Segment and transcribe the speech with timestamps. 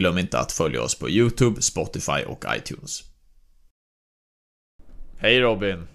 [0.00, 3.02] Glöm inte att följa oss på YouTube, Spotify och iTunes.
[5.18, 5.86] Hej Robin!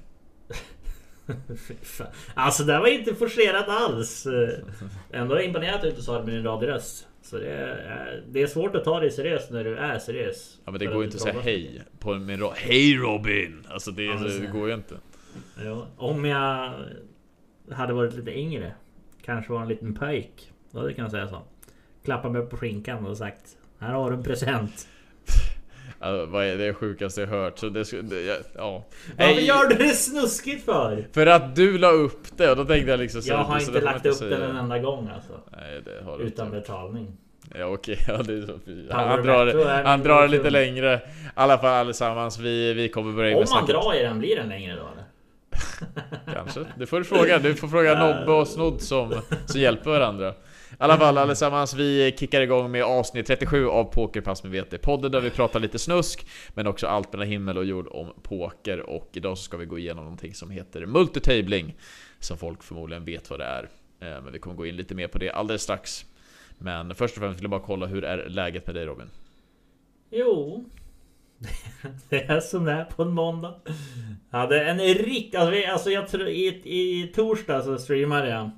[2.34, 4.28] alltså det var inte forcerat alls.
[5.12, 7.08] Ändå imponerat att du inte sa det med din radioröst.
[7.22, 10.58] Så det är, det är svårt att ta dig seriöst när du är seriös.
[10.66, 13.66] Ja men det går ju inte att säga hej på min ro- Hej Robin!
[13.70, 14.40] Alltså det, Alltså.
[14.40, 14.96] det går ju inte.
[15.64, 16.74] Ja, om jag
[17.72, 18.76] hade varit lite yngre.
[19.22, 20.52] Kanske var en liten pöjk.
[20.72, 21.42] Då hade jag kunnat säga så.
[22.04, 24.88] Klappa mig på skinkan och sagt Här har du en present.
[26.00, 27.60] Ja, vad är det sjukaste jag hört?
[27.60, 28.84] Så det, det ja.
[29.18, 31.08] Varför gör du det snuskigt för?
[31.14, 33.68] För att du la upp det och då tänkte jag liksom så- Jag har så
[33.72, 34.38] inte lagt upp säga.
[34.40, 35.34] den en enda gång alltså.
[35.58, 36.58] Nej det har du Utan inte.
[36.60, 37.18] betalning.
[37.58, 38.54] Ja okej, ja, det är så.
[38.58, 40.96] Power Han drar, han drar det lite längre.
[40.96, 41.00] I
[41.34, 44.76] alla fall allesammans, vi, vi kommer börja Om man drar i den, blir den längre
[44.76, 45.06] då eller?
[46.34, 46.66] Kanske.
[46.78, 47.40] Det får du fråga.
[47.40, 49.14] Du får fråga Nobbe och Snodd som,
[49.46, 50.34] som hjälper varandra.
[50.72, 54.82] I alla fall allesammans, vi kickar igång med avsnitt 37 av Pokerpass med VT.
[54.82, 58.80] Podden där vi pratar lite snusk, men också allt mellan himmel och jord om poker.
[58.80, 61.76] Och idag så ska vi gå igenom någonting som heter multitabling.
[62.20, 63.64] Som folk förmodligen vet vad det är.
[64.00, 66.06] Eh, men vi kommer gå in lite mer på det alldeles strax.
[66.58, 69.10] Men först och främst vill jag bara kolla, hur är läget med dig Robin?
[70.10, 70.66] Jo.
[72.10, 73.56] Det är som det är på en måndag.
[74.32, 75.38] Jag hade en riktig...
[75.38, 78.50] Alltså, alltså jag tror i, i torsdag så streamade jag.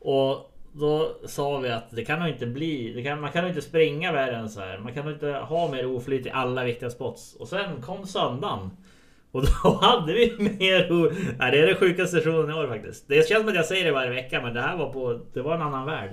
[0.00, 2.92] Och då sa vi att det kan nog inte bli...
[2.92, 4.78] Det kan, man kan nog inte springa värre än så här.
[4.78, 7.34] Man kan nog inte ha mer oflyt i alla viktiga spots.
[7.34, 8.70] Och sen kom söndagen.
[9.32, 11.10] Och då hade vi mer o...
[11.38, 13.08] Nej, det är den sjukaste sessionen i år faktiskt.
[13.08, 15.20] Det känns som att jag säger det varje vecka men det här var på...
[15.32, 16.10] Det var en annan värld.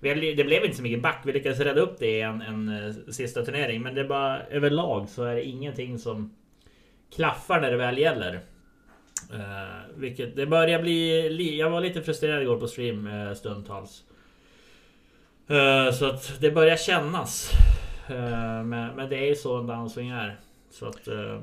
[0.00, 1.22] Vi- Det blev inte så mycket back.
[1.24, 3.82] Vi lyckades rädda upp det i en, en eh, sista turnering.
[3.82, 6.34] Men det är bara överlag så är det ingenting som
[7.16, 8.40] klaffar när det väl gäller.
[9.34, 9.40] Uh,
[9.96, 11.30] vilket det börjar bli...
[11.30, 14.04] li- Jag var lite frustrerad igår på stream uh, stundtals.
[15.48, 17.50] Eh, så att det börjar kännas.
[18.08, 20.40] Eh, men, men det är ju så en downswing är.
[20.70, 21.08] Så att...
[21.08, 21.40] eh,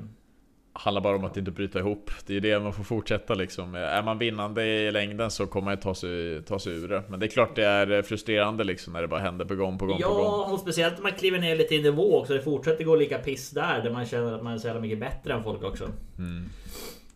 [0.72, 2.10] handlar bara om att inte bryta ihop.
[2.26, 3.74] Det är ju det man får fortsätta liksom.
[3.74, 7.02] Är man vinnande i längden så kommer man ta sig, ta sig ur det.
[7.08, 9.86] Men det är klart det är frustrerande liksom när det bara händer på gång på
[9.86, 10.22] gång på gång.
[10.22, 12.34] Ja, och speciellt om man kliver ner lite i nivå också.
[12.34, 13.82] Det fortsätter gå lika piss där.
[13.82, 15.84] Där man känner att man är så jävla mycket bättre än folk också.
[16.18, 16.44] Mm.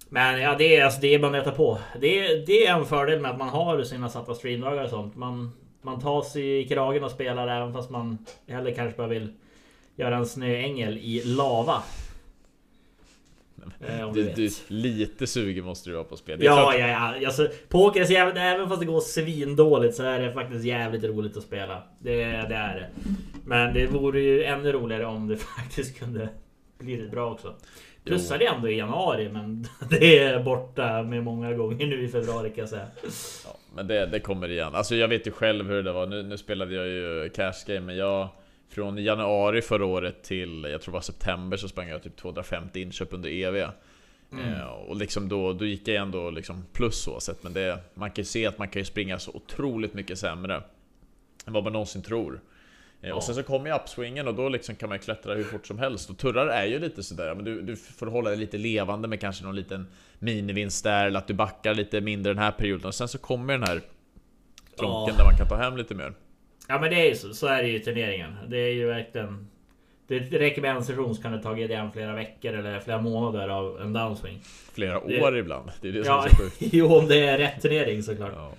[0.08, 1.78] Men ja, det är, alltså, det är bara att nöta på.
[2.00, 5.16] Det är, det är en fördel med att man har sina satta streamdagar och sånt.
[5.16, 5.52] Man,
[5.82, 8.18] man tar sig i kragen och spelar även fast man
[8.48, 9.32] hellre kanske bara vill
[9.96, 11.82] göra en snöängel i lava.
[13.88, 16.38] Eh, du Du, lite sugen måste du vara på spel.
[16.42, 17.26] Ja, klart- ja, ja.
[17.26, 21.04] Alltså, poker är så jävligt, även fast det går svindåligt så är det faktiskt jävligt
[21.04, 21.82] roligt att spela.
[21.98, 22.88] Det, det är det.
[23.44, 26.28] Men det vore ju ännu roligare om det faktiskt kunde
[26.78, 27.54] bli bra också.
[28.06, 32.50] Plussade jag ändå i januari men det är borta med många gånger nu i februari
[32.50, 32.86] kan jag säga.
[33.44, 34.74] Ja, men det, det kommer igen.
[34.74, 36.06] Alltså jag vet ju själv hur det var.
[36.06, 38.28] Nu, nu spelade jag ju cash game, men jag...
[38.68, 42.80] Från januari förra året till, jag tror det var september, så sprang jag typ 250
[42.80, 43.56] inköp under EV.
[44.32, 47.42] Eh, och liksom då, då gick jag ändå liksom plus så sett.
[47.42, 50.62] Men det, man kan ju se att man kan ju springa så otroligt mycket sämre.
[51.46, 52.40] Än vad man någonsin tror.
[53.02, 53.14] Eh, Ja.
[53.14, 55.78] Och sen så kommer ju upswingen och då liksom kan man klättra hur fort som
[55.78, 56.10] helst.
[56.10, 59.20] Och turrar är ju lite sådär, men du, du får hålla dig lite levande med
[59.20, 59.86] kanske någon liten
[60.18, 62.86] minivinst där, eller att du backar lite mindre den här perioden.
[62.86, 63.80] Och sen så kommer den här
[64.78, 65.18] klonken Ja.
[65.18, 66.12] där man kan ta hem lite mer.
[66.68, 68.36] Ja men det är ju så, så är det ju i turneringen.
[68.48, 69.46] Det är ju verkligen...
[70.08, 73.48] Det räcker med en session så kan det ta igen flera veckor eller flera månader
[73.48, 74.38] av en downswing.
[74.74, 75.70] Flera Det- år ibland.
[75.80, 76.56] Det är det som Ja, är så sjukt.
[76.60, 78.32] jo om det är rätt turnering såklart.
[78.36, 78.52] Ja.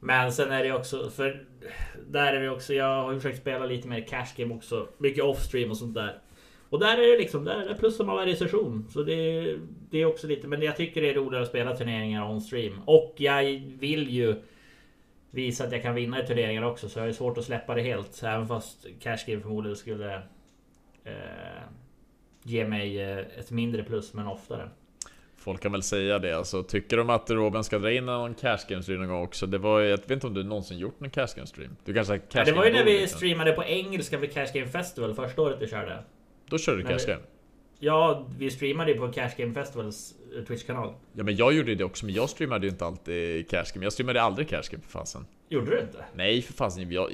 [0.00, 1.46] Men sen är det också för
[2.06, 2.74] där är vi också.
[2.74, 4.88] Jag har ju försökt spela lite mer cash game också.
[4.98, 6.18] Mycket off-stream och sånt där.
[6.68, 8.86] Och där är det liksom där, där plussar man varje session.
[8.90, 9.56] Så det,
[9.90, 10.48] det är också lite.
[10.48, 12.80] Men jag tycker det är roligare att spela turneringar on stream.
[12.84, 13.44] Och jag
[13.78, 14.42] vill ju
[15.30, 16.88] visa att jag kan vinna i turneringar också.
[16.88, 18.22] Så jag har svårt att släppa det helt.
[18.22, 20.14] Även fast cash game förmodligen skulle
[21.04, 21.62] eh,
[22.42, 24.68] ge mig eh, ett mindre plus men oftare.
[25.38, 26.62] Folk kan väl säga det alltså.
[26.62, 29.46] Tycker de att Robin ska dra in någon cash game stream någon gång också?
[29.46, 31.76] Det var jag vet inte om du någonsin gjort någon cash game stream?
[31.84, 34.66] Du kanske cash Ja, det var ju när vi streamade på engelska för Cash Game
[34.68, 36.04] Festival första året vi körde.
[36.50, 37.22] Då körde du När cash vi- game?
[37.78, 40.94] Ja, vi streamade ju på Cash Game Festivals eh, Twitch-kanal.
[41.12, 43.86] Ja men jag gjorde det också, men jag streamade ju inte alltid cash game.
[43.86, 45.26] Jag streamade aldrig cash game för fasen.
[45.48, 46.04] Gjorde du inte?
[46.14, 47.10] Nej för fasen, jag...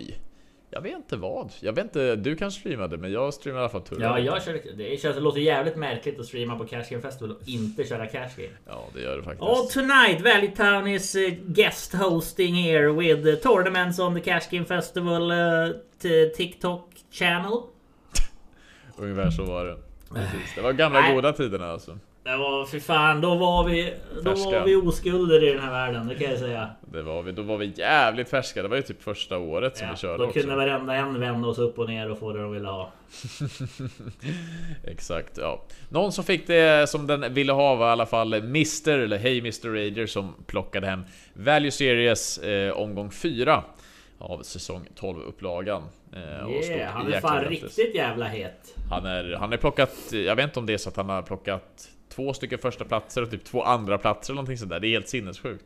[0.75, 1.53] Jag vet inte vad.
[1.61, 4.19] Jag vet inte, du kanske streamade men jag streamade i alla fall turrar.
[4.19, 7.31] Ja, jag körde, det känns, det låter jävligt märkligt att streama på Cash Game Festival
[7.37, 8.49] och inte köra Cash Game.
[8.67, 9.43] Ja det gör det faktiskt.
[9.43, 14.65] Oh, tonight Valley Town is uh, guest hosting here with tournaments on the Cash Game
[14.65, 15.69] Festival uh,
[16.03, 17.53] t- TikTok channel.
[18.97, 19.77] Ungefär så var det.
[20.15, 20.55] Precis.
[20.55, 21.99] Det var gamla goda tiderna alltså.
[22.25, 24.51] Det var för fan, då var vi, då Färska.
[24.59, 26.71] var vi oskulder i den här världen, det kan jag säga.
[26.81, 28.63] Det var vi, då var vi jävligt färska.
[28.63, 30.41] Det var ju typ första året som Ja, vi körde då också.
[30.41, 32.91] kunde varenda en vända oss upp och ner och få det de ville ha.
[34.85, 35.63] Exakt, ja.
[35.89, 39.39] Någon som fick det som den ville ha var i alla fall Mr, eller Hey
[39.39, 41.03] Mr Rager som plockade hem
[41.35, 43.63] Value Series eh, omgång 4
[44.19, 45.83] av säsong 12 upplagan.
[46.13, 46.21] Eh,
[46.71, 48.75] Yeah, han är fan riktigt jävla het.
[48.91, 51.23] Han är, han är plockat, jag vet inte om det är så att han har
[51.23, 54.81] plockat två stycken första platser och typ två andra platser eller någonting sådär.
[54.81, 55.65] Det är helt sinnessjukt.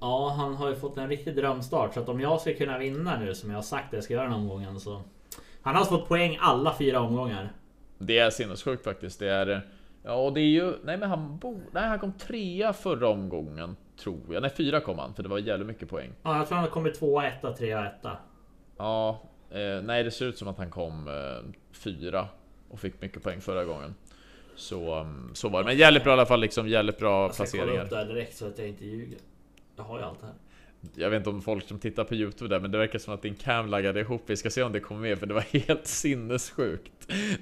[0.00, 1.94] Ja, han har ju fått en riktig drömstart.
[1.94, 4.14] Så att om jag ska kunna vinna nu som jag har sagt att jag ska
[4.14, 5.02] göra den omgången så...
[5.62, 7.52] Han har alltså fått poäng alla fyra omgångar.
[7.98, 9.18] Det är sinnessjukt faktiskt.
[9.18, 9.66] Det är...
[10.02, 10.72] Ja, och det är ju...
[10.84, 13.76] Nej, men han bo, Nej, han kom trea förra omgången.
[14.02, 14.40] Tror jag.
[14.40, 15.14] Nej, fyra kom han.
[15.14, 16.12] För det var jävligt mycket poäng.
[16.22, 18.16] Ja, jag tror han har kommit tvåa, etta, trea, etta.
[18.76, 22.28] Ja, eh, nej det ser ut som att han kom eh, fyra
[22.68, 23.94] och fick mycket poäng förra gången.
[24.60, 25.66] Så, um, så var det.
[25.66, 27.84] Men jävligt bra i alla fall, liksom jävligt bra Jag ska upp placeringar.
[27.90, 29.18] det här direkt så att jag inte ljuger.
[29.76, 30.34] Jag har ju allt det här.
[30.94, 33.22] Jag vet inte om folk som tittar på Youtube där, men det verkar som att
[33.22, 34.22] din cam laggade ihop.
[34.26, 36.92] Vi ska se om det kommer med, för det var helt sinnessjukt.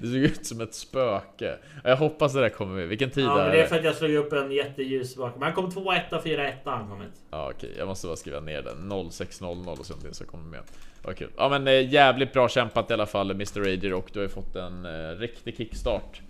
[0.00, 1.58] Det såg ut som ett spöke.
[1.84, 2.88] Jag hoppas det där kommer med.
[2.88, 3.68] Vilken tid Ja, är men det är det?
[3.68, 5.32] för att jag slog upp en jätteljus bak.
[5.34, 7.12] Men han kom tvåa, etta, fyra, etta han kommit.
[7.30, 10.60] Ja okej, jag måste bara skriva ner den 0600 och sånt så kommer med.
[11.02, 11.30] Vad kul.
[11.36, 14.28] Ja men eh, jävligt bra kämpat i alla fall Mr Rager och du har ju
[14.28, 16.20] fått en eh, riktig kickstart.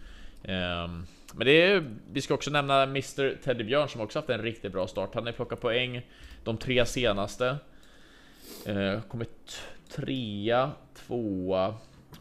[0.42, 4.72] Ehm, men det är vi ska också nämna Mr Teddybjörn som också haft en riktigt
[4.72, 5.14] bra start.
[5.14, 6.06] Han har plockat poäng
[6.44, 7.56] de tre senaste.
[8.66, 11.74] Eh, kommit trea, tvåa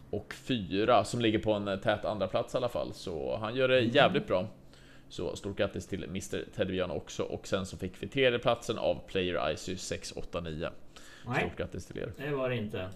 [0.10, 2.94] och fyra som ligger på en tät andra plats i alla fall.
[2.94, 4.48] Så han gör det jävligt bra.
[5.10, 9.52] Så stort grattis till Mr Teddybjörn också och sen så fick vi tredjeplatsen av Player
[9.52, 10.69] ICY 689.
[11.28, 12.12] Nej, Stort grattis till er.
[12.18, 12.90] det var det inte.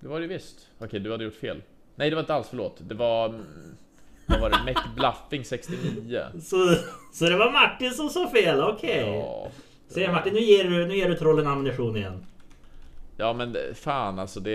[0.00, 0.68] Det var det visst.
[0.78, 1.62] Okej, du hade gjort fel.
[1.94, 2.76] Nej, det var inte alls förlåt.
[2.88, 3.44] Det var...
[4.30, 4.58] Vad var det?
[4.72, 6.20] McBluffing 69.
[6.42, 6.74] Så,
[7.12, 9.00] så det var Martin som sa fel, okej.
[9.06, 9.48] Ja.
[9.88, 12.26] Se Martin, nu ger, du, nu ger du trollen ammunition igen.
[13.16, 14.52] Ja men fan alltså det...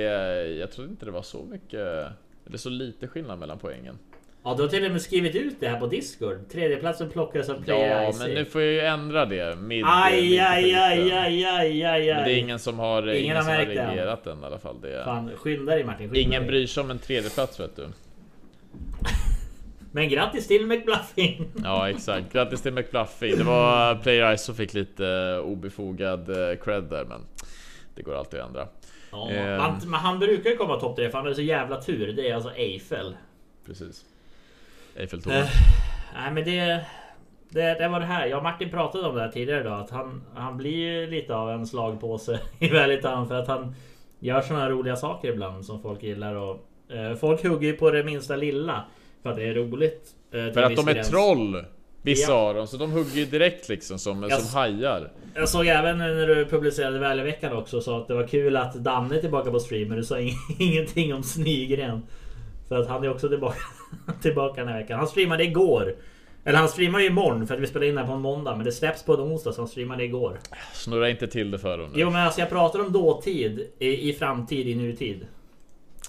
[0.60, 2.08] Jag trodde inte det var så mycket...
[2.48, 3.98] Eller så lite skillnad mellan poängen.
[4.44, 6.50] Ja, du har till och med skrivit ut det här på Discord.
[6.52, 8.20] Tredjeplatsen plockades av Player Ja, IC.
[8.20, 9.56] men nu får jag ju ändra det.
[9.56, 13.36] Mid, Aj, aj, aj, aj, aj, aj, Men det är ingen som har, Ingen ingen
[13.36, 13.68] har som har än.
[13.68, 14.76] reagerat den i alla fall.
[14.82, 16.10] Det är, Fan, skynda dig Martin.
[16.10, 16.48] Skynda ingen dig.
[16.52, 17.88] bryr sig om en tredjeplats vet du.
[19.96, 21.52] Men grattis till McBluffing.
[21.64, 23.38] Ja exakt, grattis till McBluffing.
[23.38, 27.22] Det var Player Ice som fick lite eh, obefogad eh, cred där men
[27.96, 28.68] det går alltid att ändra.
[29.12, 32.14] Ja, han, men han brukar ju komma topp tre för han har så jävla tur.
[32.14, 33.16] Det är alltså Eiffel.
[33.66, 34.06] Precis.
[34.96, 35.46] Eiffeltornet.
[35.46, 35.50] Eh,
[36.14, 36.86] nej men det,
[37.50, 37.80] det...
[37.80, 38.28] Det var det här.
[38.28, 39.80] Jag och Martin pratade om det här tidigare idag.
[39.80, 43.28] Att han, han blir ju lite av en slagpåse i Valleytown.
[43.28, 43.76] För att han
[44.20, 46.36] gör såna här roliga saker ibland som folk gillar.
[46.36, 48.86] Och, eh, folk hugger ju på det minsta lilla.
[49.26, 50.10] För att det är roligt.
[50.32, 51.10] eh, För att de är gräns.
[51.10, 51.64] troll!
[52.02, 52.38] Vissa Ja.
[52.38, 55.12] av dem, så de hugger ju direkt liksom som, Jag- som hajar.
[55.36, 59.16] Jag såg även när du publicerade Valleyveckan också så att det var kul att Danne
[59.16, 62.02] är tillbaka på stream men du sa ing- ingenting om Snygren.
[62.68, 63.58] För att han är också tillbaka,
[64.22, 65.00] tillbaka den här veckan.
[65.00, 65.96] Han streamade igår.
[66.44, 68.56] Eller han streamar ju imorgon för att vi spelar in det här på en måndag
[68.56, 70.40] men det släpps på en onsdag så han streamade igår.
[70.74, 72.00] Snurra inte till det för dem nu.
[72.00, 75.28] Jo men alltså jag pratar om dåtid i, i framtid i nutid.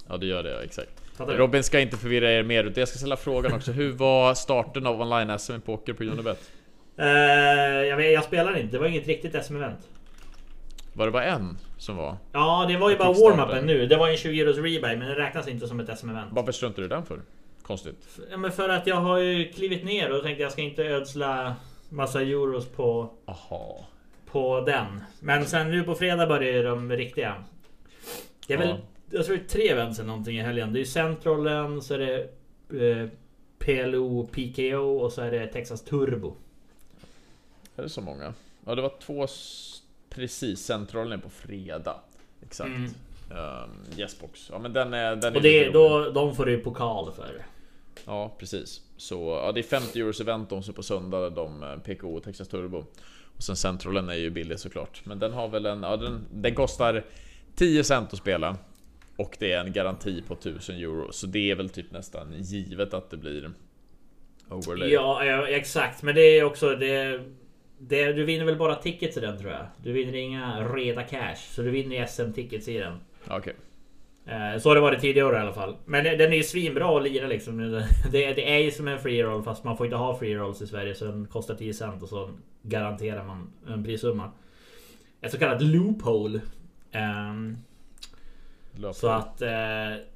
[0.09, 0.91] Ja det gör det, ja, exakt.
[1.19, 3.73] Robin ska inte förvirra er mer, utan jag ska ställa frågan också.
[3.73, 6.51] Hur var starten av online-SM i poker på Unibet?
[6.99, 7.07] Eh,
[7.89, 9.89] jag, vet, jag spelar inte, det var inget riktigt SM-event.
[10.93, 12.17] Var det bara en som var?
[12.33, 13.87] Ja det var ju bara warm-upen nu.
[13.87, 16.29] Det var en 20 euros rebuy men det räknas inte som ett SM-event.
[16.31, 17.21] Varför struntade du den för?
[17.63, 18.19] Konstigt.
[18.31, 21.55] Ja, men för att jag har ju klivit ner och tänkte jag ska inte ödsla
[21.89, 23.87] massa euros på, Aha.
[24.31, 25.01] på den.
[25.21, 27.35] Men sen nu på fredag börjar ju de riktiga.
[28.47, 28.77] Det är väl, Ja.
[29.17, 30.73] Jag tror det är tre events eller någonting i helgen.
[30.73, 32.29] Det är ju Centralen, så är det
[33.03, 33.09] eh,
[33.59, 36.37] PLO PKO och så är det Texas Turbo.
[37.77, 38.35] Är det så många?
[38.67, 39.27] Ja det var två
[40.11, 41.97] precis, centralen är på fredag.
[42.43, 42.69] Exakt.
[42.69, 42.91] Mm.
[43.31, 44.49] Um, Yesbox.
[44.53, 45.17] Ja men den är...
[45.17, 45.73] Den är Och det, rolig.
[45.73, 47.47] då, de får du pokal för.
[48.05, 48.81] Ja precis.
[48.97, 52.17] Så ja, det är 50 euros event de som är på söndag, de eh, PKO
[52.17, 52.85] och Texas Turbo.
[53.37, 55.01] Och sen centralen är ju billig såklart.
[55.05, 55.83] Men den har väl en...
[55.83, 57.05] Ja, den, den kostar
[57.55, 58.57] 10 cent att spela.
[59.17, 61.13] Och det är en garanti på 1000 euro.
[61.13, 63.51] Så det är väl typ nästan givet att det blir
[64.49, 64.91] overlay.
[64.93, 66.03] Ja, ja, exakt.
[66.03, 67.21] Men det är också det,
[67.79, 68.13] det...
[68.13, 69.67] Du vinner väl bara tickets i den tror jag.
[69.83, 71.37] Du vinner inga reda cash.
[71.37, 72.97] Så du vinner ju SM-tickets i den.
[73.29, 73.55] Okej.
[74.27, 75.77] Eh, Så har det varit tidigare år i alla fall.
[75.85, 77.59] Men den är ju svinbra att lira liksom.
[78.13, 80.63] Det, det är ju som en free roll fast man får inte ha free rolls
[80.63, 80.95] i Sverige.
[80.95, 82.31] Så den kostar 10 cent och så
[82.63, 84.31] garanterar man en prissumma.
[85.21, 86.41] Ett så kallat loophole.
[88.77, 88.95] Ehm, Löp.
[88.95, 89.49] så att eh,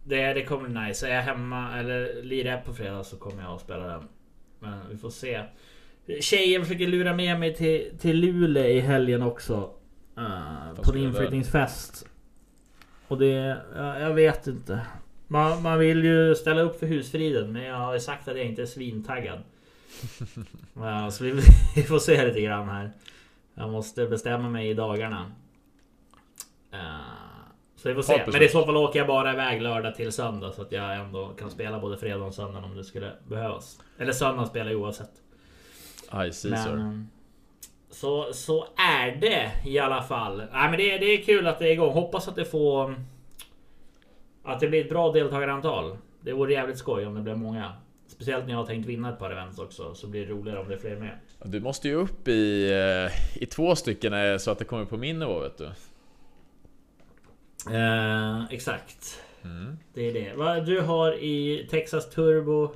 [0.05, 1.09] det, det kommer bli nice.
[1.09, 4.09] Är jag hemma eller lirar jag på fredag så kommer jag att spela den.
[4.59, 5.43] Men vi får se.
[6.21, 9.71] Tjejen försöker lura med mig till, till Luleå i helgen också.
[10.19, 12.07] Uh, på en inflyttningsfest.
[13.09, 13.57] Och det...
[13.77, 14.81] Ja, jag vet inte.
[15.27, 18.47] Man, man vill ju ställa upp för husfriden men jag har ju sagt att jag
[18.47, 19.39] inte är svintaggad.
[20.75, 21.33] Ja, så vi,
[21.77, 22.91] vi får se lite grann här.
[23.55, 25.33] Jag måste bestämma mig i dagarna.
[26.73, 27.20] Eh,
[27.83, 28.25] så vi får se.
[28.33, 31.29] Men i så fall åker jag bara iväg lördag till söndag så att jag ändå
[31.29, 33.81] kan spela både fredag och söndag om det skulle behövas.
[33.99, 35.11] Eller söndag spelar jag oavsett.
[36.27, 36.77] I see Men, sir.
[36.77, 37.01] eh,
[37.91, 40.37] så, så är det i alla fall.
[40.53, 41.93] Nej, men det, det är kul att det är igång.
[41.93, 42.95] Hoppas att det får...
[44.45, 45.97] Att det blir ett bra deltagarantal.
[46.21, 47.73] Det vore jävligt skoj om det blir många.
[48.09, 49.95] Speciellt när jag har tänkt vinna ett par events också.
[49.95, 51.19] Så blir det roligare om det är fler med.
[51.45, 54.97] Du måste ju upp i, eh, i två stycken eh, så att det kommer på
[54.97, 55.69] min nivå vet du.
[57.67, 59.21] Eh, exakt.
[59.45, 59.79] Mm.
[59.95, 60.33] Det är det.
[60.37, 62.75] Vad du har i Texas Turbo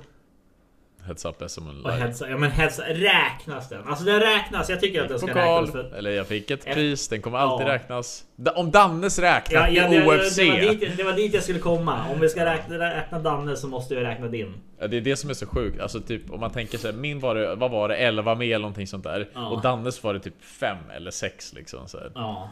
[1.05, 2.01] Heads up SM och Online.
[2.01, 3.87] Heads Ja men Heads Räknas den?
[3.87, 4.69] Alltså den räknas.
[4.69, 5.71] Jag tycker att den ska Pokal, räknas.
[5.89, 5.97] För...
[5.97, 7.73] eller jag fick ett pris, den kommer alltid Ja.
[7.73, 8.25] räknas.
[8.55, 10.35] Om Dannes räknar Ja, ja, i det, OFC.
[10.35, 12.05] det, var dit, det var dit jag skulle komma.
[12.13, 14.53] Om vi ska räkna, räkna Danne så måste vi räkna din.
[14.79, 15.79] Ja, det är det som är så sjukt.
[15.81, 18.59] Alltså typ om man tänker sig, min var det, vad var det, 11 med eller
[18.59, 19.29] någonting sånt där.
[19.33, 19.47] Ja.
[19.49, 21.87] Och Dannes var det typ 5 eller 6 liksom.
[21.87, 22.11] Så här.
[22.15, 22.49] Ja.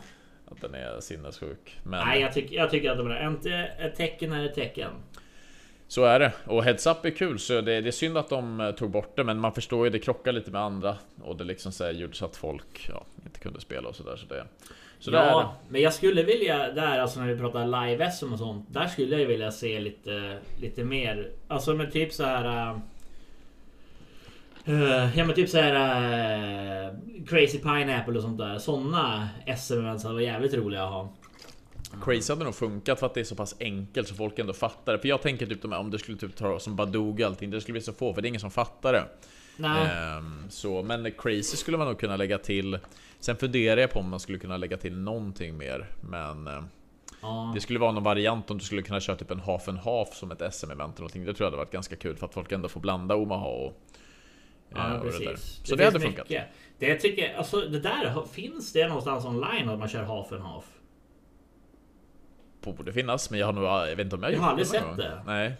[0.56, 1.78] Att den är sinnessjuk.
[1.84, 3.28] Men Nej, jag, tycker jag tycker att det är.
[3.28, 4.92] Inte ett tecken är ett tecken.
[5.88, 6.32] så är det.
[6.46, 9.16] Och Heads Up är kul, så det, det är synd att de eh, tog bort
[9.16, 9.24] det.
[9.24, 10.98] Men man förstår ju, det krockar lite med andra.
[11.24, 14.16] Och det liksom så här, gjorde så att folk ja, inte kunde spela och sådär.
[14.16, 14.44] Så det,
[15.00, 18.74] så det ja, men jag skulle vilja där, alltså när vi pratar live-SM och sånt.
[18.74, 21.30] Där skulle jag vilja se lite, lite mer.
[21.48, 22.80] Alltså med typ så här.
[24.66, 25.74] Eh, ja men typ så här
[26.86, 26.92] äh,
[27.28, 28.60] Crazy Pineapple och sånt där.
[28.60, 31.14] Såna SM-events hade varit jävligt roliga att ha.
[32.02, 34.94] Crazy hade nog funkat för att det är så pass enkelt så folk ändå fattar
[34.94, 35.00] det.
[35.00, 37.50] För jag tänker typ de här, om det skulle typ ta som Badoo och allting,
[37.50, 39.06] det skulle bli så få för det är ingen som fattar det.
[39.58, 39.92] Nej.
[39.92, 42.80] Ehm, så, men Crazy skulle man nog kunna lägga till.
[43.20, 45.90] Sen funderar jag på om man skulle kunna lägga till någonting mer.
[46.02, 46.64] Men eh,
[47.22, 47.52] ja.
[47.56, 50.14] det skulle vara någon variant om du skulle kunna köra typ en half and half
[50.14, 51.26] som ett SM-event eller någonting.
[51.26, 53.82] Det tror jag hade varit ganska kul för att folk ändå får blanda Omaha och,
[54.76, 55.62] Ja, det precis.
[55.64, 56.30] Så det, hade finns funkat.
[56.30, 56.46] mycket.
[56.80, 60.42] Det tycker jag, alltså det där, finns det någonstans online att man kör half and
[60.44, 60.66] half?
[62.62, 64.84] Borde finnas, men jag har nog, jag vet inte om jag, Jag har aldrig sett
[64.84, 64.98] gång.
[64.98, 65.22] det.
[65.26, 65.54] Nej.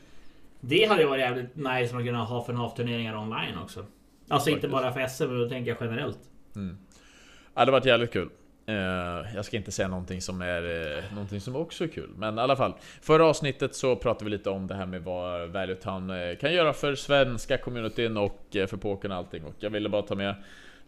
[0.60, 3.58] Det hade ju varit jävligt nice om man kunde ha half and half turneringar online
[3.58, 3.86] också.
[4.28, 4.72] Alltså inte Faktiskt.
[4.84, 6.20] bara för SM, men då tänker jag generellt.
[6.54, 8.30] Ja, det hade varit jävligt kul.
[8.66, 12.10] Eh, jag ska inte säga någonting som är eh, någonting som också är kul.
[12.18, 12.74] Men i alla fall.
[13.02, 16.54] Förra avsnittet så pratade vi lite om det här med vad Value Town eh, kan
[16.54, 19.44] göra för svenska communityn och för pokern och allting.
[19.44, 20.36] Och jag ville bara ta med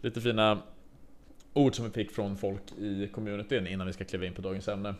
[0.00, 0.58] lite fina
[1.52, 4.68] ord som vi fick från folk i communityn innan vi ska kliva in på dagens
[4.68, 4.94] ämne.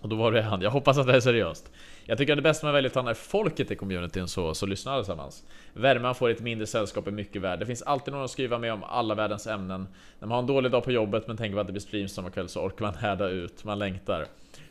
[0.00, 1.72] Och då var det han, jag hoppas att det är seriöst.
[2.08, 4.92] Jag tycker att det bästa med att ta är folket i communityn så, så lyssnar
[4.92, 5.44] allesammans.
[5.72, 7.58] Värmen får ett mindre sällskap är mycket värd.
[7.58, 9.88] Det finns alltid någon att skriva med om alla världens ämnen.
[10.18, 12.12] När man har en dålig dag på jobbet men tänker på att det blir streams
[12.14, 14.26] samma kväll så orkar man härda ut, man längtar.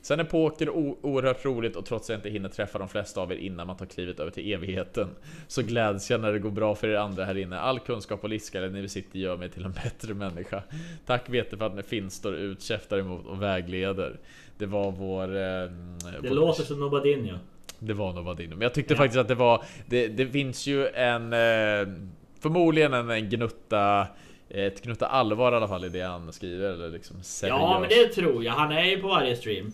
[0.06, 3.32] Sen är poker oerhört roligt och trots att jag inte hinner träffa de flesta av
[3.32, 5.10] er innan man tar klivet över till evigheten
[5.48, 8.30] Så gläds jag när det går bra för er andra här inne All kunskap och
[8.30, 10.64] livsglädje ni sitter gör mig till en bättre människa
[11.06, 14.20] Tack Vete för att ni finns, står ut, käftar emot och vägleder
[14.58, 15.24] Det var vår...
[15.24, 17.38] Eh, Det vår låter som Nobadinho.
[17.80, 18.50] det var nog Vadino.
[18.50, 18.98] Men jag tyckte Ja.
[18.98, 19.64] faktiskt att det var...
[19.86, 21.34] Det, det finns ju en...
[21.34, 21.94] Eh,
[22.40, 24.08] förmodligen en, en gnutta...
[24.50, 26.70] Ett gnutta allvar i alla fall i det han skriver.
[26.70, 27.60] Eller liksom seriöst.
[27.62, 28.54] Ja, men det tror jag.
[28.54, 29.72] Han är ju på varje stream.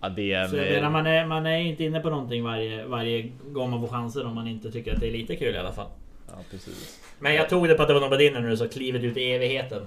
[0.00, 0.50] Ja, det är en...
[0.50, 3.70] Så jag eh, menar, man är, man är inte inne på någonting varje, varje gång
[3.70, 5.88] man får chansen om man inte tycker att det är lite kul i alla fall.
[6.26, 7.00] Ja, precis.
[7.18, 9.32] Men jag tog det på att det var Nobadinho när du sa klivet ut i
[9.32, 9.86] evigheten.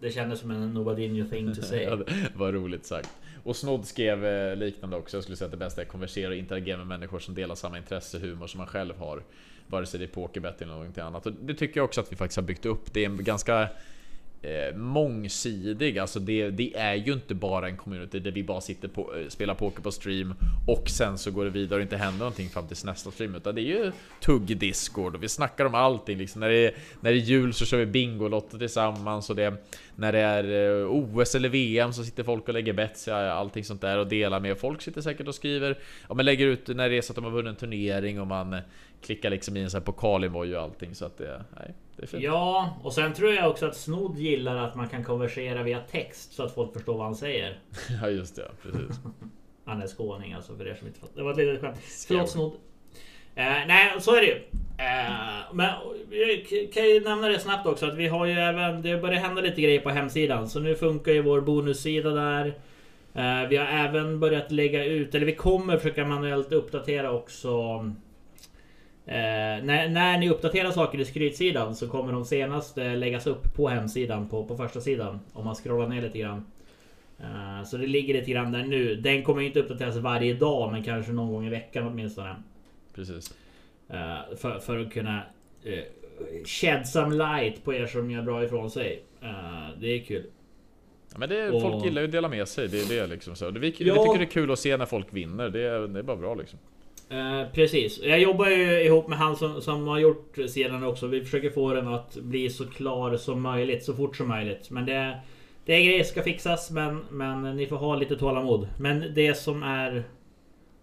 [0.00, 1.82] Det kändes som en Nobadinho thing to say.
[1.84, 1.98] Ja,
[2.34, 3.10] var roligt sagt.
[3.44, 5.16] Och Snodd skrev eh, liknande också.
[5.16, 7.54] Jag skulle säga att det bästa är att konversera och interagera med människor som delar
[7.54, 9.22] samma intresse humor som man själv har.
[9.66, 11.26] Vare sig det är pokerbett eller någonting annat.
[11.26, 12.92] Och det tycker jag också att vi faktiskt har byggt upp.
[12.92, 13.68] Det är en ganska
[14.42, 15.98] eh, mångsidig.
[15.98, 19.28] Alltså det, det är ju inte bara en community där vi bara sitter på eh,
[19.28, 20.34] spelar poker på stream
[20.66, 23.34] och sen så går det vidare och inte händer någonting fram tills nästa stream.
[23.34, 26.18] Utan det är ju tugg-discord och vi snackar om allting.
[26.18, 29.54] Liksom när, det är, när det är jul så kör vi Bingolotto tillsammans och det
[29.96, 33.80] när det är eh, OS eller VM så sitter folk och lägger bets allting sånt
[33.80, 34.58] där och delar med.
[34.58, 35.78] Folk sitter säkert och skriver,
[36.08, 38.26] ja men lägger ut när det är så att de har vunnit en turnering och
[38.26, 38.60] man
[39.00, 42.06] klickar liksom i en sån här pokalimoj och allting så att det, nej, det är
[42.06, 42.22] fint.
[42.22, 46.32] Ja, och sen tror jag också att Snodd gillar att man kan konversera via text
[46.32, 47.58] så att folk förstår vad han säger.
[48.02, 49.00] Ja just det, precis.
[49.64, 51.16] Han är skåning alltså för er som inte fattar.
[51.16, 51.76] Det var ett litet skämt.
[52.08, 52.52] Förlåt Snodd.
[53.34, 54.34] Eh, nej, så är det ju.
[54.78, 55.70] Eh, men
[56.10, 58.82] jag kan ju nämna det snabbt också att vi har ju även...
[58.82, 60.48] Det börjar hända lite grejer på hemsidan.
[60.48, 62.46] Så nu funkar ju vår bonussida där.
[63.14, 67.50] Eh, vi har även börjat lägga ut, eller vi kommer försöka manuellt uppdatera också
[69.06, 69.14] Eh,
[69.64, 74.28] när, när ni uppdaterar saker i skrytsidan så kommer de senaste läggas upp på hemsidan
[74.28, 75.20] på, på första sidan.
[75.32, 76.46] Om man scrollar ner lite grann.
[77.20, 78.94] Eh, så det ligger lite grann där nu.
[78.96, 82.34] Den kommer inte uppdateras varje dag men kanske någon gång i veckan åtminstone.
[82.94, 83.34] Precis.
[83.88, 85.22] Eh, för, för att kunna
[85.64, 85.78] eh,
[86.46, 89.02] shed some light på er som gör bra ifrån sig.
[89.22, 89.28] Eh,
[89.80, 90.24] det är kul.
[91.12, 92.68] Ja, men det, Och- folk gillar ju att dela med sig.
[92.68, 93.50] Det är det liksom så.
[93.50, 93.94] Vi, vi Ja.
[93.94, 95.48] tycker det är kul att se när folk vinner.
[95.48, 96.58] Det det är bara bra liksom.
[97.10, 98.00] Eh, precis.
[98.02, 101.06] Jag jobbar ju ihop med han som, som har gjort scenen också.
[101.06, 104.70] Vi försöker få den att bli så klar som möjligt, så fort som möjligt.
[104.70, 105.20] Men det,
[105.64, 108.68] det är grejer som ska fixas, men, men ni får ha lite tålamod.
[108.78, 110.04] Men det som är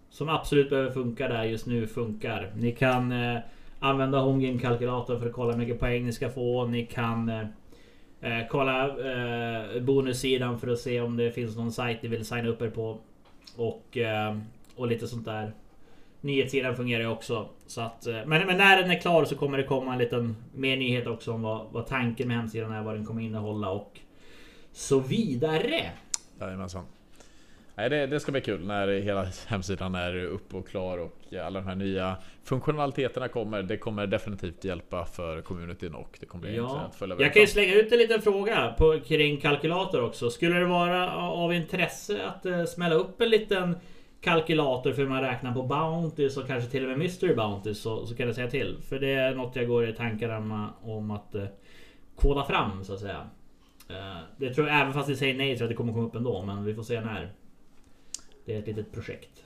[0.10, 2.51] som absolut behöver funka där just nu funkar.
[2.55, 3.39] Ni kan eh,
[3.79, 6.65] använda HomeGame kalkylatorn för att kolla hur mycket poäng ni ska få.
[6.65, 7.41] Ni kan eh,
[8.22, 12.50] eh, kolla eh, bonussidan för att se om det finns någon sajt ni vill signa
[12.50, 12.98] upp er på.
[13.55, 14.38] Och, eh,
[14.75, 15.51] och lite sånt där.
[16.22, 17.50] Nyhetssidan fungerar ju också.
[17.68, 20.36] Så att, eh, men, men när den är klar så kommer det komma en liten
[20.56, 24.00] mer nyhet också om vad, vad tanken med hemsidan är, vad den kommer innehålla och
[24.72, 25.92] så vidare.
[26.40, 26.86] Jajamensan.
[27.78, 31.60] Nej, det, det ska bli kul när hela hemsidan är upp och klar och alla
[31.60, 33.64] de här nya funktionaliteterna kommer.
[33.64, 37.42] Det kommer definitivt hjälpa för communityn och det kommer bli Ja, att följa jag kan
[37.42, 40.30] ju slänga ut en liten fråga på, kring kalkylator också.
[40.30, 43.76] Skulle det vara av intresse att eh, smälla upp en liten
[44.22, 48.06] kalkylator för hur man räknar på Bounties och kanske till och med Mystery Bounties så,
[48.06, 48.78] så kan jag säga till.
[48.90, 50.30] För det är något jag går i tankar
[50.82, 51.46] om, att eh,
[52.16, 53.28] koda fram så att säga.
[53.90, 56.16] Eh, det tror jag även fast ni säger nej jag att det kommer komma upp
[56.16, 56.44] ändå.
[56.46, 57.32] Men vi får se när.
[58.46, 59.44] Det är ett litet projekt.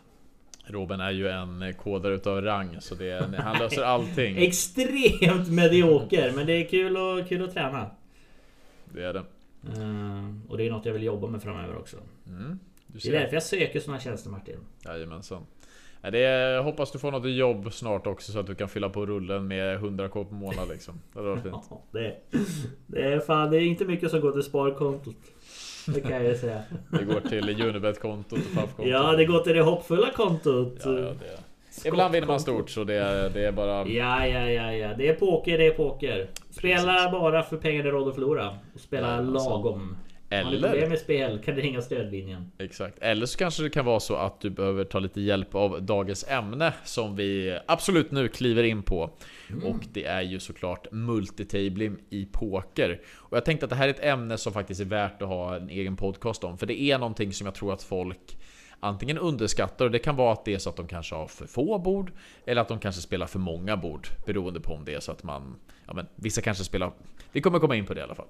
[0.66, 4.38] Robin är ju en kodare utav rang så det, han löser allting.
[4.38, 7.92] Extremt medioker men det är kul, och, kul att träna.
[8.94, 9.24] Det är det.
[9.64, 11.98] Eh, och det är något jag vill jobba med framöver också.
[12.28, 12.60] Mm,
[12.94, 14.58] Det är därför jag söker här tjänster Martin.
[14.86, 15.46] Jajamensan.
[16.02, 18.90] Det är, jag hoppas du får något jobb snart också så att du kan fylla
[18.90, 21.02] på rullen med 100k per månad liksom.
[21.14, 21.56] Det hade varit fint.
[21.70, 22.16] Ja, det,
[22.88, 25.16] det är fan, det är inte mycket som går till sparkontot.
[25.88, 26.62] Det kan jag säga.
[26.90, 28.88] Det går till Unibet-kontot och Paf-kontot.
[28.88, 30.82] Ja, det går till det hoppfulla kontot.
[30.86, 31.88] Ja, ja, det.
[31.88, 33.88] Ibland vinner man stort så det är, det är bara...
[33.88, 34.94] Ja, ja, ja, ja.
[34.98, 36.30] Det är poker, det är poker.
[36.50, 38.50] Spela bara för pengar det är råd att förlora.
[38.74, 39.80] Och spela Ja, alltså.
[40.32, 40.46] Lagom.
[40.46, 42.52] Har ni problem Eller, med spel kan du ringa stödlinjen.
[42.60, 43.00] exakt.
[43.02, 46.26] Eller så kanske det kan vara så att du behöver ta lite hjälp av dagens
[46.30, 49.10] ämne som vi absolut nu kliver in på.
[49.64, 53.02] Och det är ju såklart multitabling i poker.
[53.16, 55.56] Och jag tänkte att det här är ett ämne som faktiskt är värt att ha
[55.56, 56.58] en egen podcast om.
[56.58, 58.38] För det är någonting som jag tror att folk
[58.82, 61.48] antingen underskattar och det kan vara att det är så att de kanske har för
[61.48, 62.12] få bord
[62.46, 65.24] eller att de kanske spelar för många bord beroende på om det är så att
[65.24, 65.56] man
[65.88, 66.92] ja men vissa kanske spelar
[67.32, 68.28] vi kommer komma in på det i alla fall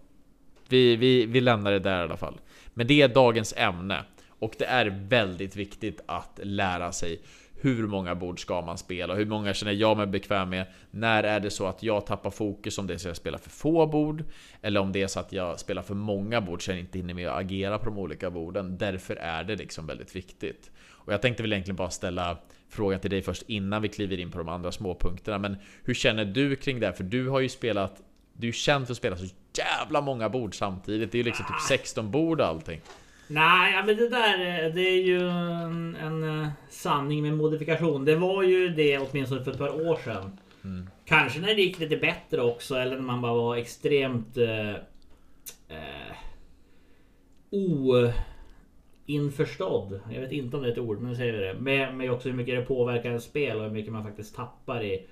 [0.71, 2.39] vi, vi, vi lämnar det där i alla fall
[2.73, 7.21] men det är dagens ämne och det är väldigt viktigt att lära sig
[7.61, 9.15] hur många bord ska man spela?
[9.15, 10.65] Hur många känner jag mig bekväm med?
[10.91, 13.37] När är det så att jag tappar fokus om det är så att jag spelar
[13.37, 14.23] för få bord?
[14.61, 17.13] Eller om det är så att jag spelar för många bord så jag inte hinner
[17.13, 18.77] med att agera på de olika borden.
[18.77, 20.71] Därför är det liksom väldigt viktigt.
[20.89, 22.37] Och jag tänkte väl egentligen bara ställa
[22.69, 25.37] frågan till dig först innan vi kliver in på de andra småpunkterna.
[25.37, 26.93] Men hur känner du kring det?
[26.93, 28.01] För du har ju spelat
[28.33, 29.25] du är känd för att spela så
[29.57, 31.11] jävla många bord samtidigt.
[31.11, 32.81] Det är ju liksom typ 16 bord och allting.
[33.27, 38.05] Nej, ja, men det där eh, det är ju en, en eh, sanning med modifikation.
[38.05, 40.37] Det var ju det åtminstone för ett par år sedan.
[41.05, 44.69] Kanske när det gick lite bättre också eller när man bara var extremt eh,
[45.67, 46.15] eh,
[49.07, 49.99] oinförstådd.
[50.13, 51.53] Jag vet inte om det är ett ord, men nu säger vi det.
[51.53, 54.83] Med, med också hur mycket det påverkar en spel och hur mycket man faktiskt tappar
[54.83, 55.07] i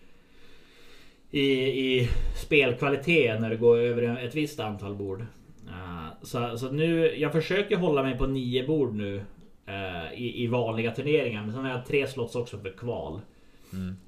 [1.32, 5.26] i, i spelkvalitet när det går över ett visst antal bord.
[5.68, 9.22] Eh, så, så nu, jag försöker hålla mig på nio bord nu
[9.65, 11.42] eh, i, i vanliga turneringar.
[11.42, 13.22] Men sen har jag tre slots också för kval.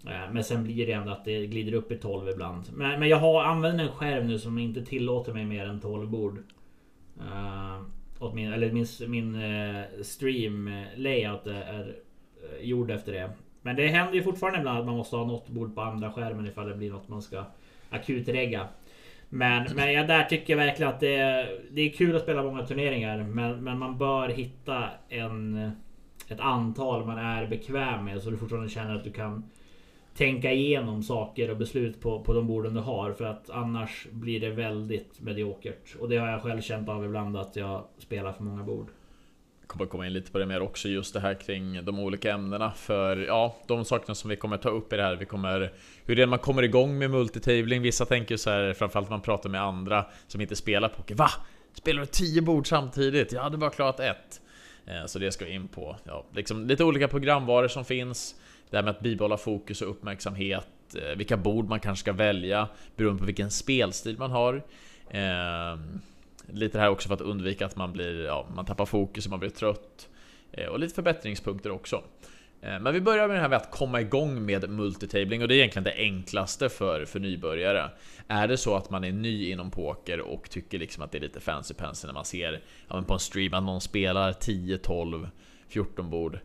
[0.07, 2.63] Eh, Men sen blir det ändå att det glider upp i 12 ibland.
[2.73, 6.09] Men, men jag har använt en skärm nu som inte tillåter mig mer än 12
[6.09, 6.39] bord.
[7.19, 9.41] Uh, min, eller min, min
[10.03, 11.95] stream layout är, är
[12.61, 13.29] gjord efter det.
[13.61, 16.47] Men det händer ju fortfarande ibland att man måste ha något bord på andra skärmen
[16.47, 17.43] ifall det blir något man ska
[17.89, 18.67] akutregga.
[19.29, 22.43] Men, men jag där tycker jag verkligen att det är, det är kul att spela
[22.43, 23.17] många turneringar.
[23.23, 25.71] Men, men man bör hitta en,
[26.27, 29.43] ett antal man är bekväm med så du fortfarande känner att du kan
[30.17, 33.11] tänka igenom saker och beslut på, på de borden du har.
[33.11, 35.95] För att annars blir det väldigt mediokert.
[35.99, 38.87] Och det har jag själv känt av ibland att jag spelar för många bord
[39.71, 42.71] kommer komma in lite på det mer också just det här kring de olika ämnena
[42.71, 45.15] för ja, de sakerna som vi kommer ta upp i det här.
[45.15, 45.73] Vi kommer
[46.05, 47.81] hur det är man kommer igång med multitabling.
[47.81, 51.15] Vissa tänker så här framförallt när man pratar med andra som inte spelar poker.
[51.15, 51.29] Va?
[51.73, 53.31] Spelar du 10 bord samtidigt?
[53.31, 54.41] Jag hade bara klarat ett.
[54.85, 55.97] Eh, så det ska vi in på.
[56.03, 58.35] Ja, liksom lite olika programvaror som finns.
[58.69, 60.67] Det här med att bibehålla fokus och uppmärksamhet.
[60.95, 64.63] Eh, vilka bord man kanske ska välja beroende på vilken spelstil man har.
[65.09, 66.01] Ehm,
[66.51, 69.29] Lite lite här också för att undvika att man blir, ja, man tappar fokus och
[69.29, 70.09] man blir trött.
[70.51, 72.03] Eh, och lite förbättringspunkter också.
[72.61, 75.55] Eh, men vi börjar med det här med att komma igång med multitabling och det
[75.55, 77.89] är egentligen det enklaste för, för nybörjare.
[78.27, 81.21] Är det så att man är ny inom poker och tycker liksom att det är
[81.21, 85.29] lite fancy pansy när man ser ja, på en stream att någon spelar 10, 12,
[85.67, 86.39] 14 bord.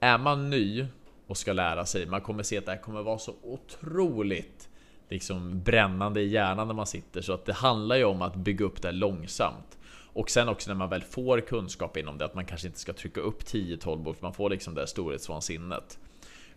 [0.00, 0.86] Är man ny
[1.26, 4.69] och ska lära sig, man kommer se att det här kommer vara så otroligt
[5.10, 8.64] liksom brännande i hjärnan när man sitter så att det handlar ju om att bygga
[8.64, 9.78] upp det långsamt.
[10.12, 12.92] Och sen också när man väl får kunskap inom det att man kanske inte ska
[12.92, 15.98] trycka upp 10-12 bord för man får liksom det storhetsvansinnet.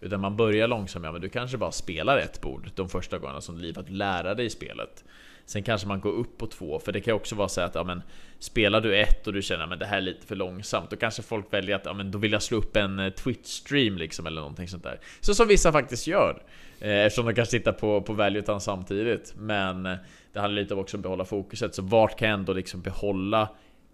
[0.01, 3.41] Utan man börjar långsamt, ja men du kanske bara spelar ett bord de första gångerna
[3.41, 5.03] som liv att lära dig spelet.
[5.45, 7.83] Sen kanske man går upp på två, för det kan också vara så att ja,
[7.83, 8.01] men,
[8.39, 11.21] spelar du ett och du känner att det här är lite för långsamt, då kanske
[11.21, 14.41] folk väljer att ja, men, då vill jag slå upp en eh, Twitch-stream liksom eller
[14.41, 14.99] någonting sånt där.
[15.19, 16.43] Så som vissa faktiskt gör,
[16.83, 19.33] Eh, eftersom de kanske tittar på, på Valutan samtidigt.
[19.37, 19.97] Men eh,
[20.33, 23.49] det handlar lite om också att behålla fokuset, så vart kan jag ändå liksom behålla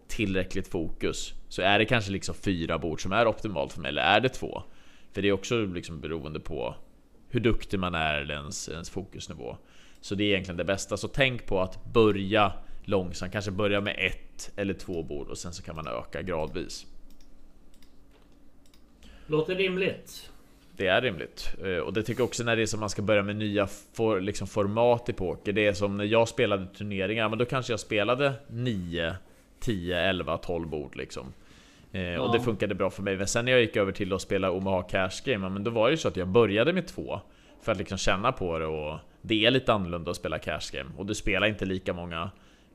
[0.08, 1.34] tillräckligt fokus?
[1.50, 4.30] Så är det kanske liksom fyra bord som är optimalt för mig, eller är det
[4.30, 4.64] två?
[5.12, 6.76] För det är också liksom beroende på
[7.30, 9.58] hur duktig man är eller ens, ens fokusnivå.
[10.02, 10.98] Så det är egentligen det bästa.
[10.98, 15.54] Så tänk på att börja långsamt, kanske börja med ett eller två bord och sen
[15.54, 16.86] så kan man öka gradvis.
[19.28, 20.32] Låter rimligt.
[20.80, 21.56] Det är rimligt.
[21.64, 23.68] Eh, och det tycker jag också när det är som man ska börja med nya
[23.94, 25.54] for, liksom format i poker.
[25.54, 29.16] Det är som när jag spelade turneringar, men då kanske jag spelade 9,
[29.60, 31.34] 10, 11, 12 bord liksom.
[31.92, 32.22] Eh, ja.
[32.22, 33.18] Och det funkade bra för mig.
[33.18, 35.88] Men sen när jag gick över till att spela Omaha Cash Game, men då var
[35.88, 37.20] det ju så att jag började med två.
[37.62, 40.90] För att liksom känna på det och det är lite annorlunda att spela cash game
[40.98, 42.32] och du spelar inte lika många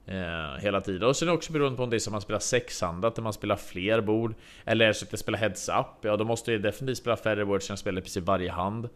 [0.06, 1.08] eh, hela tiden.
[1.08, 3.56] Och sen också beroende på om det är som man spelar sexhandat, där man spelar
[3.56, 4.34] fler bord.
[4.64, 7.62] Eller så att jag spelar heads up, ja då måste jag definitivt spela färre bord
[7.62, 8.88] så jag spelar precis varje hand.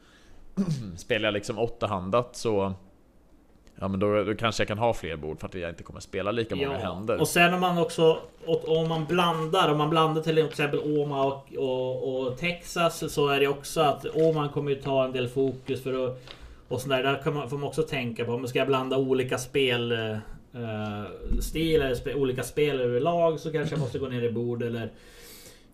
[0.96, 2.74] spelar jag liksom åttahandat så
[3.80, 6.00] Ja men då, då, kanske jag kan ha fler bord för att jag inte kommer
[6.00, 6.94] spela lika många ja.
[6.94, 7.20] händer.
[7.20, 11.56] Och sen om man också om man blandar, om man blandar till exempel Oma och,
[11.56, 15.82] och, och Texas så är det också att Oman kommer ju ta en del fokus
[15.82, 16.20] för att
[16.68, 17.02] och sådär.
[17.02, 19.92] Där kan man, får man också tänka på, om ska blanda olika spel
[20.54, 24.90] uh, stilar, spe, olika spel överlag så kanske jag måste gå ner i bord eller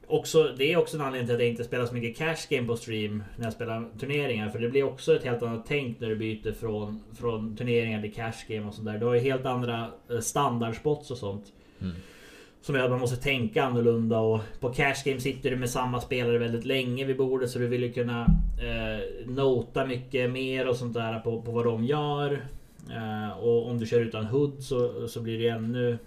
[0.07, 2.67] Också, det är också en anledning till att jag inte spelar så mycket cash game
[2.67, 4.49] på stream när jag spelar turneringar.
[4.49, 8.15] För det blir också ett helt annat tänk när du byter från, från turneringar till
[8.15, 8.99] cash game och sådär.
[8.99, 11.53] Du har ju helt andra eh, standardspots och sånt.
[11.81, 11.95] Mm.
[12.61, 16.01] Som gör att man måste tänka annorlunda och på cash game sitter du med samma
[16.01, 18.27] spelare väldigt länge vid bordet så du vill ju kunna
[18.63, 22.47] eh, nota mycket mer och sånt där på, på vad de gör.
[22.90, 25.99] Eh, och om du kör utan HUD så, så blir det ännu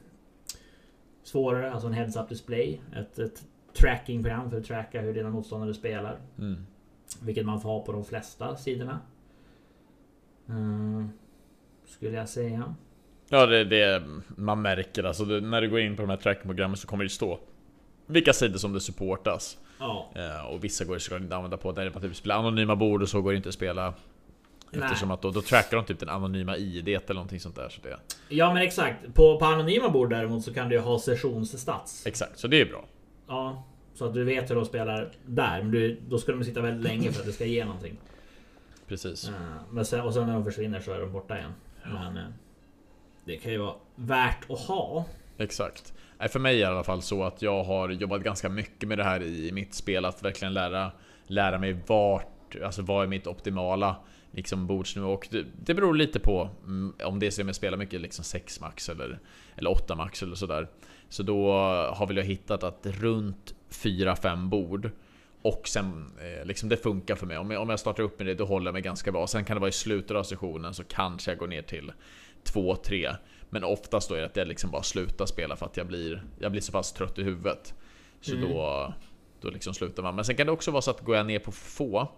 [1.24, 1.72] svårare.
[1.72, 2.82] Alltså en heads-up display.
[2.96, 6.18] Ett, ett trackingprogram för att tracka hur dina motståndare spelar.
[6.38, 6.66] Mm.
[7.22, 9.00] Vilket man får ha på de flesta sidorna.
[10.50, 11.10] Mm,
[11.86, 12.76] skulle jag säga.
[13.30, 15.04] Ja, det är det man märker.
[15.04, 17.40] Alltså, det, när du går in på de här trackprogrammen så kommer det stå
[18.08, 19.58] vilka sidor som det supportas.
[19.80, 20.12] Ja.
[20.16, 23.10] Eh, och vissa går det inte använda på när man typ spelar anonyma bord och
[23.10, 23.94] så går det inte att spela.
[24.72, 27.70] Eftersom att då, då trackar de typ den anonyma ID eller någonting sånt där.
[27.70, 28.00] Så det...
[28.30, 29.14] Ja men exakt.
[29.14, 32.06] På, på anonyma bord däremot så kan du ju ha sessionsstats.
[32.06, 32.86] Exakt, så det är bra.
[33.28, 35.62] Ja, så att du vet hur de spelar där.
[35.62, 37.98] Men du, då ska de sitta väldigt länge för att det ska ge någonting.
[38.88, 39.30] Precis.
[39.30, 39.36] Uh,
[39.72, 41.54] men sen, och sen när de försvinner så är de borta igen.
[41.84, 41.90] Ja.
[41.90, 42.24] Men, uh,
[43.26, 45.06] det kan ju vara värt att ha.
[45.38, 45.94] Exakt.
[46.30, 48.98] För mig är det i alla fall så att jag har jobbat ganska mycket med
[48.98, 50.06] det här i mitt spel.
[50.06, 50.92] Att verkligen lära,
[51.28, 53.96] lära mig vart, alltså vad är mitt optimala
[54.32, 55.10] liksom bordsnivå.
[55.10, 59.20] Och det, det beror lite på mm, om jag spelar mycket liksom 6 max eller,
[59.56, 60.68] eller 8 max eller sådär.
[61.10, 61.52] Så då
[61.94, 64.92] har väl jag hittat att runt 4-5 bord
[65.42, 67.38] och sen eh, liksom det funkar för mig.
[67.38, 69.28] Om jag, om jag startar upp med det då håller jag mig ganska bra.
[69.28, 71.92] Sen kan det vara i slutet av sessionen så kanske jag går ner till
[72.44, 73.16] 2-3.
[73.50, 76.24] Men oftast då är det att jag liksom bara slutar spela för att jag blir,
[76.40, 77.74] jag blir så pass trött i huvudet.
[78.22, 78.50] Så mm.
[78.50, 78.94] då,
[79.42, 80.16] då liksom slutar man.
[80.16, 82.12] Men sen kan det också vara så att går jag ner på få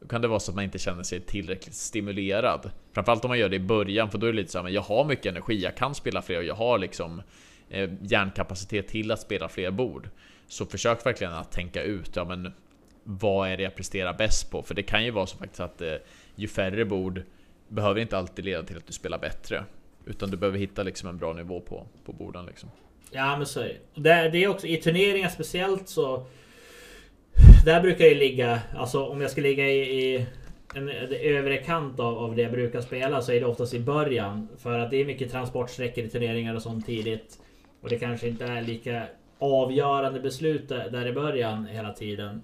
[0.00, 2.70] då kan det vara så att man inte känner sig tillräckligt stimulerad.
[2.92, 4.72] Framförallt om man gör det i början, för då är det lite så här, men
[4.72, 7.22] jag har mycket energi, jag kan spela fler och jag har liksom
[7.68, 10.08] eh, hjärnkapacitet till att spela fler bord.
[10.48, 12.52] Så försök verkligen att tänka ut, ja men
[13.04, 14.62] vad är det jag presterar bäst på?
[14.62, 15.94] För det kan ju vara så faktiskt att eh,
[16.34, 17.22] ju färre bord
[17.68, 19.64] behöver inte alltid leda till att du spelar bättre.
[20.06, 22.70] Utan du behöver hitta liksom en bra nivå på, på borden liksom.
[23.10, 24.28] Ja men så är det.
[24.28, 26.26] Det är också i turneringar speciellt så...
[27.64, 30.26] Där brukar jag ligga, alltså om jag ska ligga i, i
[30.74, 30.88] en,
[31.22, 34.48] övre kant av, av det jag brukar spela så är det oftast i början.
[34.58, 37.38] För att det är mycket transportsträckor i turneringar och sånt tidigt.
[37.80, 39.02] Och det kanske inte är lika
[39.38, 42.42] avgörande beslut där i början hela tiden.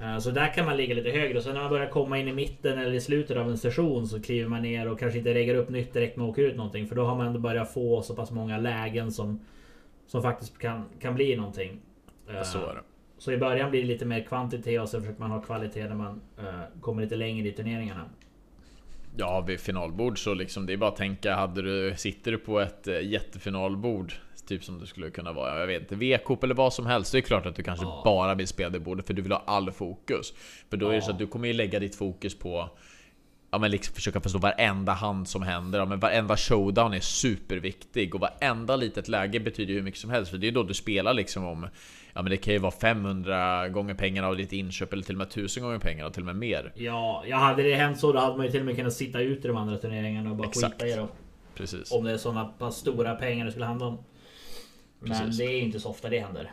[0.00, 1.38] Eh, Så där kan man ligga lite högre.
[1.38, 4.06] Och sen när man börjar komma in i mitten eller i slutet av en session
[4.06, 6.86] så kliver man ner och kanske inte reggar upp nytt direkt man åker ut någonting.
[6.86, 9.40] För då har man ändå börjat få så pass många lägen som,
[10.06, 11.80] som faktiskt kan, kan bli någonting.
[12.34, 12.80] Eh, Så är det.
[13.18, 15.94] Så i början blir det lite mer kvantitet och så försöker man ha kvalitet när
[15.94, 18.04] man eh, kommer lite längre i turneringarna.
[19.16, 22.60] Ja, vid finalbord så liksom det är bara att tänka, hade du, sitter du på
[22.60, 24.12] ett eh, jättefinalbord
[24.48, 27.12] Typ som du skulle kunna vara, jag vet inte, V-cup eller vad som helst.
[27.12, 28.02] Det är klart att du kanske Ja.
[28.04, 30.32] bara vill spela det bordet för du vill ha all fokus.
[30.70, 31.12] För då är det så Ja.
[31.12, 32.70] att du kommer ju lägga ditt fokus på
[33.50, 35.78] Ja men liksom försöka förstå varenda hand som händer.
[35.78, 40.30] Ja, men varenda showdown är superviktig och varenda litet läge betyder hur mycket som helst.
[40.30, 41.66] För det är då du spelar liksom om
[42.16, 45.18] Ja men det kan ju vara 500 gånger pengarna av ditt inköp eller till och
[45.18, 46.72] med 1000 gånger pengarna till och med mer.
[46.74, 49.20] Ja, ja, hade det hänt så då hade man ju till och med kunnat sitta
[49.20, 50.72] ut i de andra turneringarna och bara Exakt.
[50.72, 51.08] skita i dem.
[51.54, 51.92] Precis.
[51.92, 53.98] Om det är sådana pass stora pengar det skulle handla om.
[55.00, 55.38] Men Precis.
[55.38, 56.50] det är ju inte så ofta det händer.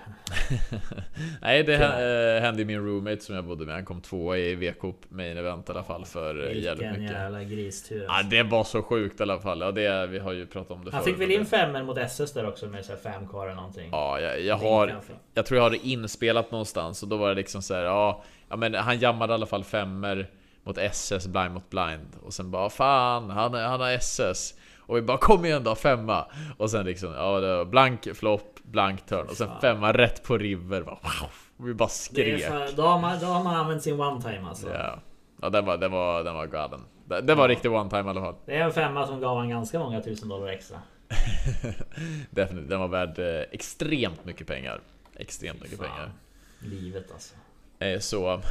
[1.41, 2.36] Nej det Tyvärr.
[2.38, 3.75] äh, hände ju min roommate som jag bodde med.
[3.75, 7.17] Han kom tvåa i VK main event i alla fall för eh, jävligt Vilken mycket.
[7.17, 8.03] jävla gristur.
[8.08, 9.62] Ja det var så sjukt i alla fall.
[9.62, 11.15] Ja, det, vi har ju pratat om det Han förut.
[11.15, 13.89] fick väl in femmer mot SS där också med så här fem kvar eller någonting.
[13.91, 14.95] Ja, jag, jag har...
[15.34, 18.23] Jag tror jag har det inspelat någonstans och då var det liksom så här, ja,
[18.49, 20.29] ja men han jammade i alla fall femmer
[20.63, 24.53] mot SS blind mot blind och sen bara fan, han, han har SS
[24.87, 26.25] och vi bara kom igen då, femma
[26.57, 30.37] och sen liksom, ja det var blank flopp, blank turn och sen femma rätt på
[30.37, 31.29] river bara, wow,
[31.67, 32.51] vi bara Det är skrek.
[32.51, 34.73] för, då, har man, då har man använt sin one time alltså.
[34.73, 34.99] Ja,
[35.41, 36.79] ja den, var, den, var, den var galen.
[37.05, 37.51] Det, det var Ja.
[37.51, 38.35] riktigt one time i alla fall.
[38.45, 40.77] Det är en femma som gav han ganska många tusen dollar extra.
[42.29, 44.81] Definitivt, den var värd eh, extremt mycket pengar.
[45.15, 45.87] Extremt mycket Fan.
[45.87, 46.11] pengar.
[46.59, 47.35] Livet alltså.
[47.79, 48.41] Eh, Så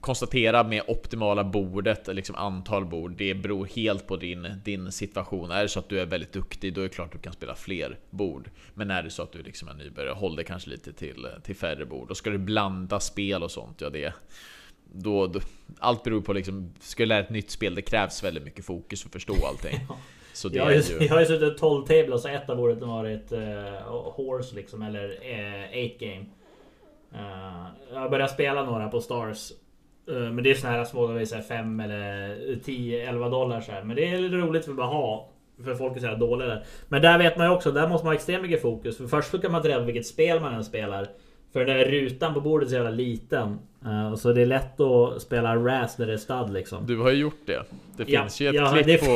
[0.00, 5.50] konstatera med optimala bordet, liksom antal bord, det beror helt på din, din situation.
[5.50, 7.32] Är det så att du är väldigt duktig, då är det klart att du kan
[7.32, 8.50] spela fler bord.
[8.74, 11.56] Men är det så att du liksom är nybörjare, håll dig kanske lite till, till
[11.56, 12.08] färre bord.
[12.08, 14.14] Då ska du blanda spel och sånt, ja det...
[14.96, 15.40] Då, då,
[15.78, 19.02] allt beror på liksom, ska du lära ett nytt spel, det krävs väldigt mycket fokus
[19.02, 19.78] för att förstå allting.
[20.32, 21.06] Så det Jag har, ju, ju...
[21.06, 23.38] jag har ju suttit 12 table och ett av borden har varit uh,
[23.90, 25.10] Horse liksom eller
[25.68, 26.24] 8 game.
[27.14, 29.52] Eh, jag har börjat spela några på Stars.
[30.08, 33.82] Eh, men det är såna här små, 5 eller eh, 10, 11 dollar så här.
[33.82, 35.30] Men det är lite roligt för att bara ha.
[35.64, 36.64] För folk är så här dåliga där.
[36.88, 38.96] Men där vet man ju också, där måste man ha extremt mycket fokus.
[38.96, 41.08] För först så kan man inte reda vilket spel man än spelar.
[41.54, 43.58] För den där rutan på bordet är så jävla liten.
[43.84, 46.86] Eh, och så det är lätt att spela RAS när det är stad liksom.
[46.86, 47.62] Du har ju gjort det.
[47.96, 49.06] Det Ja, finns ju ett ja, klipp på,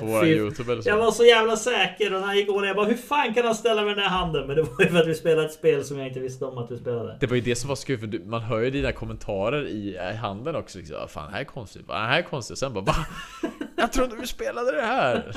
[0.00, 0.88] på vår Youtube eller så.
[0.88, 3.54] Jag var så jävla säker och när han gick jag bara hur fan kan han
[3.54, 4.46] ställa med den här handen?
[4.46, 6.58] Men det var ju för att vi spelade ett spel som jag inte visste om
[6.58, 7.16] att vi spelade.
[7.20, 10.16] Det var ju det som var skoj för man hör ju dina kommentarer i, i
[10.16, 10.78] handen också.
[10.78, 11.86] Liksom, "Ah, fan, det här är konstigt.
[11.86, 12.58] Det här är konstigt.
[12.58, 12.94] Sen bara va?
[13.76, 15.32] Jag trodde vi spelade det här.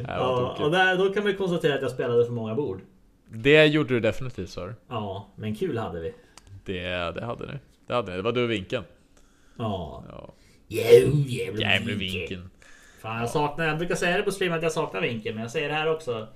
[0.00, 2.54] Det här Ja, och där, då kan man ju konstatera att jag spelade för många
[2.54, 2.80] bord.
[3.36, 4.74] Det gjorde du definitivt sir.
[4.88, 6.14] Ja, men kul hade vi.
[6.64, 6.80] Det,
[7.14, 7.52] det hade ni.
[7.86, 8.16] Det hade ni.
[8.16, 8.84] Det var du och vinkeln.
[9.58, 10.04] Ja.
[10.10, 10.32] Ja.
[10.68, 12.50] Jävla Jävla vinkeln.
[13.00, 15.50] Fan jag saknar, jag brukar säga det på stream att jag saknar vinkeln, men jag
[15.50, 16.28] säger det här också.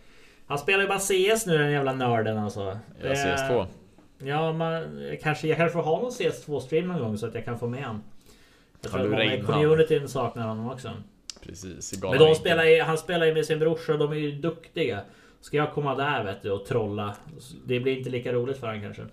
[0.47, 2.61] Han spelar ju bara CS nu den jävla nörden alltså.
[3.03, 3.67] Ja, Det- CS2.
[4.23, 4.83] Ja, man,
[5.23, 7.83] kanske, jag kanske får ha någon CS2-stream någon gång så att jag kan få med
[7.83, 8.03] han.
[8.83, 10.91] Jag tror att du många i communityn saknar honom också.
[11.43, 12.03] Precis.
[12.03, 15.01] Men de spelar ju, han spelar ju med sin brorsa och de är ju duktiga.
[15.41, 17.17] Ska jag komma där vet du och trolla?
[17.67, 19.07] Det blir inte lika roligt för han kanske.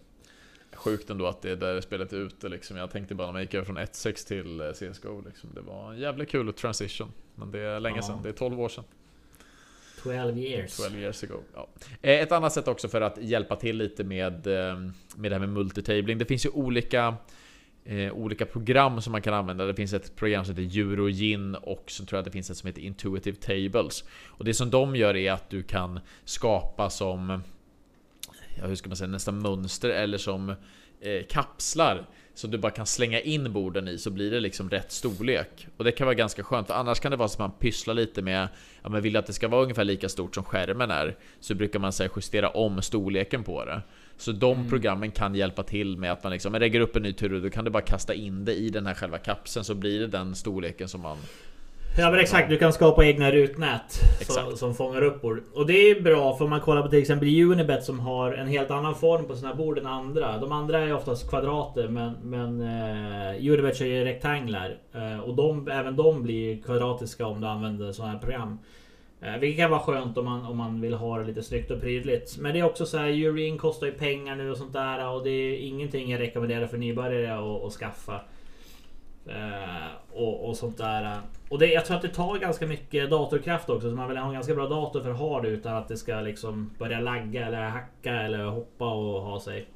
[0.73, 2.77] Sjukt ändå att det där spelet är ute liksom.
[2.77, 5.49] Jag tänkte bara när man gick över från 1.6 till eh, CSGO liksom.
[5.55, 7.11] Det var en jävla kul transition.
[7.35, 8.01] Men det är länge Ja.
[8.01, 8.19] sedan.
[8.23, 8.83] Det är 12 år sedan.
[10.03, 10.77] 12 years.
[10.77, 11.39] 12 years ago.
[11.55, 11.67] Ja.
[12.01, 14.75] Eh, Ett annat sätt också för att hjälpa till lite med, eh,
[15.15, 16.17] med det här med multitabling.
[16.17, 17.15] Det finns ju olika
[17.87, 19.65] eh, olika program som man kan använda.
[19.65, 22.57] Det finns ett program som heter Eurogin och så tror jag att det finns ett
[22.57, 24.03] som heter Intuitive Tables.
[24.27, 27.43] Och det som de gör är att du kan skapa som
[28.57, 30.49] ja, hur ska man säga, nästan mönster eller som
[31.01, 34.91] eh, kapslar som du bara kan slänga in borden i så blir det liksom rätt
[34.91, 35.67] storlek.
[35.77, 37.93] Och det kan vara ganska skönt för annars kan det vara så att man pysslar
[37.93, 38.47] lite med
[38.83, 41.79] Ja men vill att det ska vara ungefär lika stort som skärmen är Så brukar
[41.79, 43.81] man säga justera om storleken på det
[44.17, 47.13] så de programmen kan hjälpa till med att man liksom man lägger upp en ny
[47.13, 49.75] tur och då kan du bara kasta in det i den här själva kapseln så
[49.75, 51.17] blir det den storleken som man
[51.99, 55.43] Ja men exakt, du kan skapa egna rutnät som, som fånger upp bord.
[55.53, 58.47] Och det är bra för om man kollar på till exempel Unibet som har en
[58.47, 60.37] helt annan form på sina bord än andra.
[60.37, 64.77] De andra är oftast kvadrater men, men uh, Unibet kör ju rektanglar.
[64.93, 68.59] Eh, och de, även de blir kvadratiska om du använder sådana här program.
[69.23, 71.81] Uh, vilket kan vara skönt om man, om man vill ha det lite snyggt och
[71.81, 72.37] prydligt.
[72.37, 75.09] Men det är också så här, Urin kostar ju pengar nu och sånt där.
[75.09, 78.21] Och det är ingenting jag rekommenderar för nybörjare att, att skaffa.
[79.29, 81.17] Eh, och, och sånt där.
[81.49, 83.89] Och det, jag tror att det tar ganska mycket datorkraft också.
[83.89, 85.97] Så man vill ha en ganska bra dator för att ha det utan att det
[85.97, 89.67] ska liksom börja lagga eller hacka eller hoppa och ha sig.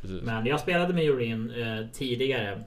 [0.00, 0.22] Precis.
[0.22, 2.62] Men jag spelade med Urin eh, tidigare.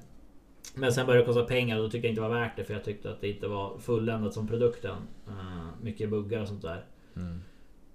[0.76, 2.64] Men sen började det kosta pengar och då tyckte jag inte det var värt det
[2.64, 4.96] för jag tyckte att det inte var fulländat som produkten.
[5.28, 6.86] Eh, mycket buggar och sånt där.
[7.16, 7.42] Mm.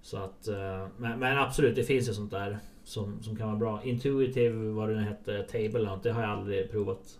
[0.01, 3.57] Så att, eh, men, men absolut, det finns ju sånt där som, som kan vara
[3.57, 3.81] bra.
[3.83, 7.19] Intuitive, vad det nu hette, Table eller något, det har jag aldrig provat.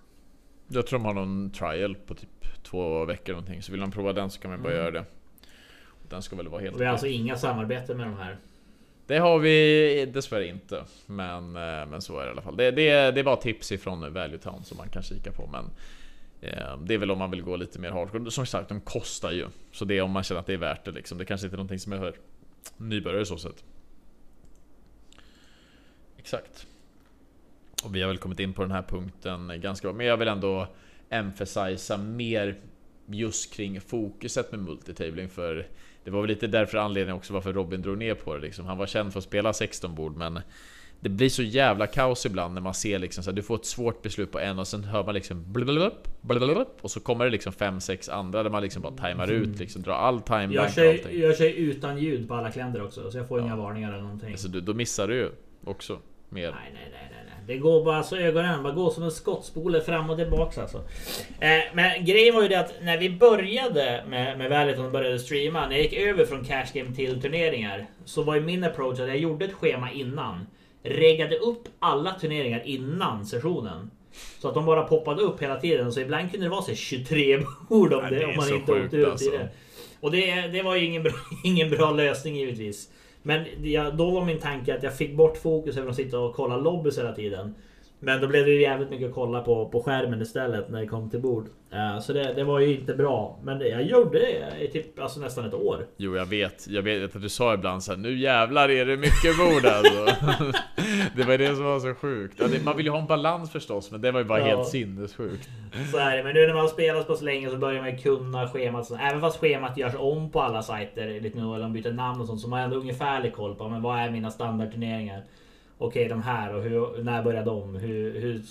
[0.68, 3.62] Jag tror de har någon trial på typ två veckor någonting.
[3.62, 4.84] Så vill man prova den så kan man bara Mm.
[4.84, 5.06] göra det.
[6.10, 8.38] Den ska väl vara helt vi har alltså inga samarbeten med de här.
[9.08, 10.84] Det har vi dessvärre inte.
[11.06, 12.58] Men, eh, men så är det i alla fall.
[12.58, 15.48] Det, det, det är bara tips ifrån Value Town som man kan kika på.
[15.48, 15.65] Men
[16.41, 18.32] eh, det är väl om man vill gå lite mer hardcore.
[18.32, 19.48] Som sagt, de kostar ju.
[19.72, 21.18] Så det är om man känner att det är värt det liksom.
[21.18, 22.15] Det kanske inte är någonting som är för
[22.78, 23.63] nybörjare så sett.
[26.18, 26.68] Exakt.
[27.84, 29.94] Och vi har väl kommit in på den här punkten ganska bra.
[29.94, 30.68] Men jag vill ändå
[31.10, 32.60] emphasisa mer
[33.06, 35.30] just kring fokuset med multitabling.
[35.30, 35.68] För
[36.06, 38.41] det var väl lite därför anledningen också varför Robin drog ner på det.
[38.41, 38.65] Liksom.
[38.65, 40.39] Han var känd för att spela 16 bord men
[41.00, 43.65] det blir så jävla kaos ibland när man ser liksom så här, du får ett
[43.65, 45.91] svårt beslut på en och sen hör man liksom blablabla,
[46.22, 49.82] blablabla, och så kommer det liksom 5-6 andra där man liksom bara tajmar ut liksom
[49.82, 53.28] drar all timebank Jag kör, jag kör utan ljud på alla kländer också så jag
[53.28, 53.46] får Ja.
[53.46, 54.32] inga varningar eller någonting.
[54.32, 55.30] Alltså, du, då missar du ju
[55.63, 56.52] också mer.
[56.52, 57.35] Nej, nej, nej, nej, nej.
[57.47, 60.77] Det går bara så ögonen bara går som en skottspole fram och tillbaks alltså.
[61.39, 65.19] Eh, men grejen var ju det att när vi började med, med Valiton och började
[65.19, 68.99] streama, när jag gick över från cash game till turneringar, så var ju min approach
[68.99, 70.47] att jag gjorde ett schema innan.
[70.84, 73.91] Reggade upp alla turneringar innan sessionen.
[74.39, 75.91] Så att de bara poppade upp hela tiden.
[75.91, 79.08] Så ibland kunde det vara så 23 bord om, det, om man inte åkte ut
[79.08, 79.34] alltså.
[79.34, 79.49] i det.
[79.99, 82.89] Och det, det var ju ingen bra, ingen bra lösning givetvis.
[83.28, 86.36] Men jag, då var min tanke att jag fick bort fokus över att sitta och
[86.36, 87.56] kolla lobbys hela tiden.
[87.99, 90.88] Men då blev det ju jävligt mycket att kolla på, på skärmen istället när det
[90.88, 91.47] kom till bord.
[91.71, 93.39] Eh, så det, det var ju inte bra.
[93.43, 95.86] Men det, jag gjorde det i typ alltså nästan ett år.
[95.97, 98.97] Jo jag vet, jag vet att du sa ibland så här, nu jävlar är det
[98.97, 100.05] mycket bord alltså.
[101.15, 102.36] det var det som var så sjukt.
[102.39, 104.45] Ja, det, man vill ju ha en balans förstås, men det var ju bara Ja.
[104.45, 105.49] helt sinnessjukt.
[105.91, 106.23] Så är det.
[106.23, 108.86] Men nu när man har spelat på så länge så börjar man ju kunna schemat.
[108.86, 112.21] Så även fast schemat görs om på alla sajter lite nu eller de byter namn
[112.21, 115.23] och sånt så man har ändå ungefärlig koll på men vad är mina standardturneringar.
[115.78, 117.76] Okej, de här och hur, när börjar de?
[117.76, 118.42] Hur, hur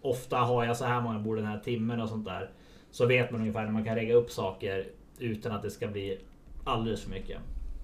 [0.00, 2.50] ofta har jag så här många bord den här timmen och sånt där.
[2.90, 4.86] Så vet man ungefär när man kan lägga upp saker
[5.18, 6.18] utan att det ska bli
[6.64, 7.38] alldeles för mycket.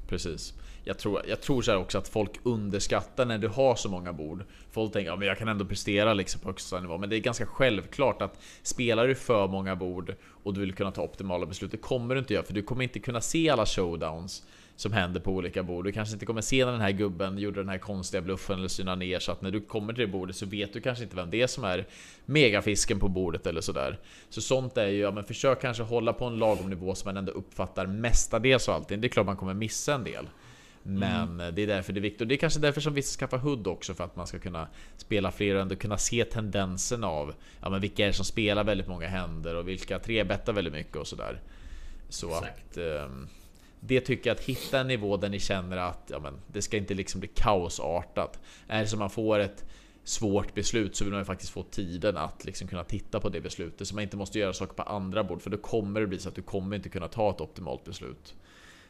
[0.08, 0.54] Precis.
[0.84, 4.12] Jag tror, jag tror så här också att folk underskattar när du har så många
[4.12, 4.44] bord.
[4.70, 6.98] Folk tänker att ja, jag kan ändå prestera liksom på högsta nivå.
[6.98, 10.90] Men det är ganska självklart att spelar du för många bord och du vill kunna
[10.90, 12.44] ta optimala beslut, det kommer du inte göra.
[12.44, 14.42] För du kommer inte kunna se alla showdowns
[14.80, 15.84] som händer på olika bord.
[15.84, 18.68] Du kanske inte kommer se när den här gubben gjorde den här konstiga bluffen eller
[18.68, 19.18] syna ner.
[19.18, 21.42] Så att när du kommer till det bordet så vet du kanske inte vem det
[21.42, 21.86] är som är
[22.24, 23.98] megafisken på bordet eller sådär.
[24.28, 27.16] Så sånt är ju, ja men försök kanske hålla på en lagom nivå som man
[27.16, 29.00] ändå uppfattar mestadels och allting.
[29.00, 30.28] Det är klart man kommer missa en del.
[30.82, 32.20] Men det är därför det är viktigt.
[32.20, 33.94] Och det är kanske därför som vissa skaffar HUD också.
[33.94, 37.80] För att man ska kunna spela fler och ändå kunna se tendensen av ja, men
[37.80, 41.40] vilka är det som spelar väldigt många händer och vilka trebettar väldigt mycket och sådär.
[42.08, 42.70] Så Exakt.
[42.70, 43.28] att ehm,
[43.80, 46.76] det tycker jag att hitta en nivå där ni känner att ja, men, det ska
[46.76, 48.40] inte liksom bli kaosartat.
[48.68, 49.64] Är det så man får ett
[50.04, 53.40] svårt beslut så vill man ju faktiskt få tiden att liksom kunna titta på det
[53.40, 53.88] beslutet.
[53.88, 55.42] Så man inte måste göra saker på andra bord.
[55.42, 58.34] För då kommer det bli så att du kommer inte kunna ta ett optimalt beslut.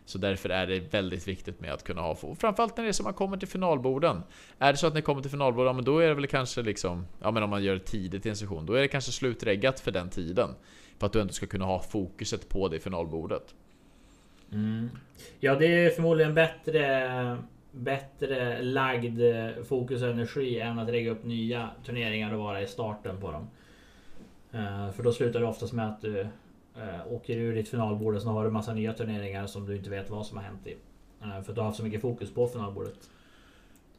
[0.05, 2.35] Så därför är det väldigt viktigt med att kunna ha få.
[2.35, 4.22] Framförallt när det är så man kommer till finalborden.
[4.59, 6.62] Är det så att ni kommer till finalborden, ja, men då är det väl kanske
[6.62, 7.07] liksom...
[7.20, 9.81] Ja men om man gör det tidigt i en session, då är det kanske slutreggat
[9.81, 10.50] för den tiden.
[10.98, 13.55] För att du ändå ska kunna ha fokuset på det finalbordet.
[14.53, 14.91] Mm.
[15.41, 17.37] Ja, det är förmodligen bättre
[17.73, 19.21] bättre lagd
[19.69, 23.49] fokus och energi än att lägga upp nya turneringar och vara i starten på dem.
[24.53, 28.23] Eh, För då slutar det oftast med att du eh, åker ur ditt finalbord och
[28.23, 30.77] så har du massa nya turneringar som du inte vet vad som har hänt i.
[31.23, 33.11] Eh, För att du har haft så mycket fokus på finalbordet.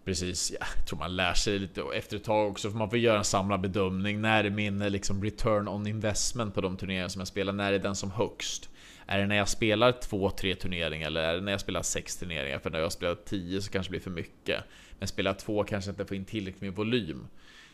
[0.05, 2.99] Precis, ja, jag tror man lär sig lite efter ett tag också för man får
[2.99, 4.21] göra en samlad bedömning.
[4.21, 7.53] När är min liksom return on investment på de turneringar som jag spelar?
[7.53, 8.69] När är den som högst?
[9.05, 12.17] Är det när jag spelar två, tre turneringar eller är det när jag spelar sex
[12.17, 12.59] turneringar?
[12.59, 14.63] För när jag spelar tio så kanske det blir för mycket.
[14.99, 17.27] Men spelar två kanske inte får in tillräckligt med volym.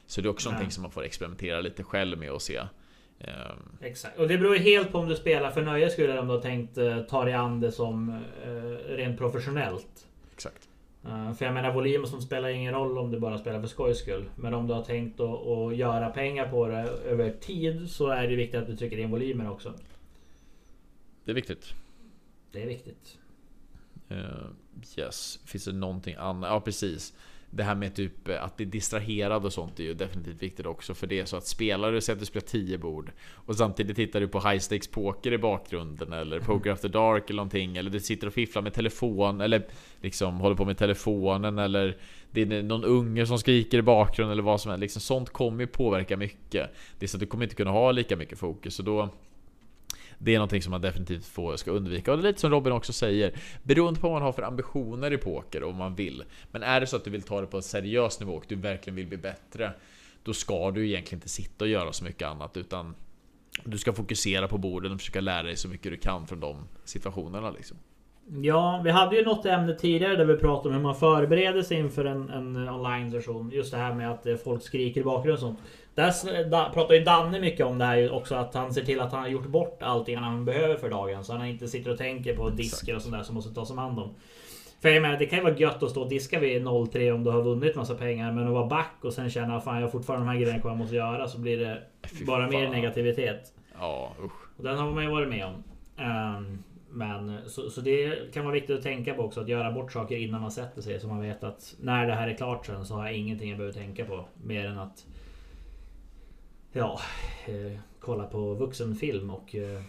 [0.05, 0.53] Så det är också Nej.
[0.53, 2.57] någonting som man får experimentera lite själv med och se.
[3.19, 4.19] Ehm, Exakt.
[4.19, 6.33] Och det beror ju helt på om du spelar för nöjes skull eller om du
[6.33, 8.09] har tänkt eh, ta dig an det som
[8.45, 10.07] eh, rent professionellt.
[10.33, 10.69] exakt.
[11.05, 13.99] Eh, För jag menar volymen som spelar ingen roll om du bara spelar för skojs
[13.99, 14.25] skull.
[14.35, 18.27] Men om du har tänkt att, att göra pengar på det över tid så är
[18.27, 19.73] det viktigt att du trycker in volymer också.
[21.27, 21.73] Det är viktigt.
[22.51, 23.17] Det är viktigt.
[24.09, 24.17] Eh,
[24.97, 26.49] yes, finns det någonting annat?
[26.49, 27.13] Ja precis.
[27.49, 31.07] det här med typ att bli distraherad och sånt är ju definitivt viktigt också för
[31.07, 34.19] det är så att spelar du, säg att du spelar 10 bord och samtidigt tittar
[34.19, 37.99] du på high stakes poker i bakgrunden eller poker after dark eller någonting eller du
[37.99, 39.67] sitter och fifflar med telefon eller
[40.01, 41.97] liksom håller på med telefonen eller
[42.31, 44.81] det är någon unge som skriker i bakgrunden eller vad som helst.
[44.81, 46.69] Liksom, sånt kommer ju påverka mycket.
[46.99, 49.09] Det är så att du kommer inte kunna ha lika mycket fokus så då
[50.17, 52.11] det är någonting som man definitivt får, ska undvika.
[52.11, 53.31] Och det är lite som Robin också säger.
[53.63, 56.23] Beroende på vad man har för ambitioner i poker och vad man vill.
[56.51, 58.55] Men är det så att du vill ta det på en seriös nivå och du
[58.55, 59.73] verkligen vill bli bättre.
[60.23, 62.95] Då ska du egentligen inte sitta och göra så mycket annat utan
[63.63, 66.67] du ska fokusera på borden och försöka lära dig så mycket du kan från de
[66.85, 67.77] situationerna liksom.
[68.41, 71.77] Ja, vi hade ju något ämne tidigare där vi pratade om hur man förbereder sig
[71.77, 73.51] inför en, en online session.
[73.53, 75.59] Just det här med att eh, folk skriker i bakgrunden och sånt.
[75.97, 79.21] Där pratar ju Danne mycket om det här också att han ser till att han
[79.21, 81.23] har gjort bort allting han behöver för dagen.
[81.23, 83.77] Så han inte sitter och tänker på disker och sånt där som måste tas om
[83.77, 84.15] hand om.
[84.81, 87.23] För jag menar, det kan ju vara gött att stå och diska vid 0-3 om
[87.23, 88.31] du har vunnit massa pengar.
[88.31, 90.71] Men att vara back och sen känna fan jag har fortfarande de här grejerna kvar
[90.71, 91.27] jag måste göra.
[91.27, 92.49] Så blir det Fy bara fan.
[92.49, 93.53] mer negativitet.
[93.79, 94.57] Ja usch.
[94.57, 95.63] Och den har man ju varit med om.
[96.05, 99.41] Um, men så, så, det kan vara viktigt att tänka på också.
[99.41, 100.99] Att göra bort saker innan man sätter sig.
[100.99, 103.57] Så man vet att när det här är klart sen så har jag ingenting jag
[103.57, 104.25] behöver tänka på.
[104.43, 105.05] Mer än att
[106.77, 106.99] ja,
[107.45, 109.81] eh, kolla på vuxenfilm och eh,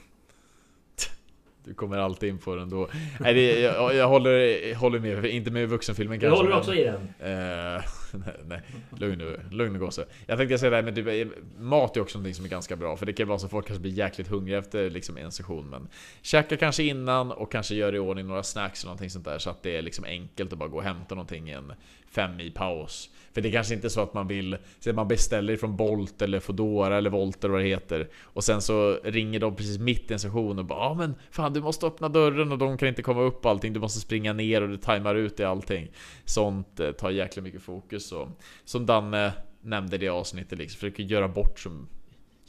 [1.68, 2.89] du kommer alltid in på den då.
[3.20, 6.36] Nej, det, jag, jag håller, håller med, inte med vuxenfilmen kanske.
[6.36, 6.95] Du håller också i den?
[6.95, 7.82] Eh,
[8.12, 8.61] nej, nej,
[8.99, 10.07] lugn nu, lugn nu gosse.
[10.26, 12.97] Jag tänkte säga det här med typ, mat är också någonting som är ganska bra.
[12.97, 15.70] För det kan vara så att folk kanske blir jäkligt hungriga efter liksom en session.
[15.70, 15.89] Men
[16.22, 19.39] käka kanske innan och kanske gör i ordning några snacks eller någonting sånt där.
[19.39, 21.72] Så att det är liksom enkelt att bara gå och hämta någonting i en
[22.11, 23.11] fem i paus.
[23.39, 25.76] För det är kanske inte är så att man vill, så att man beställer ifrån
[25.76, 28.09] Bolt eller Foodora eller Volter vad det heter.
[28.22, 31.14] Och sen så ringer de precis mitt i en session och bara ja ah, men
[31.30, 33.72] fan du måste öppna dörren och de kan inte komma upp allting.
[33.72, 35.89] Du måste springa ner och du tajmar ut i allting.
[36.24, 38.12] Sånt eh, tar jäkla mycket fokus.
[38.12, 38.28] Och,
[38.64, 39.32] som Danne
[39.62, 41.89] nämnde i det avsnittet liksom, försöker göra bort som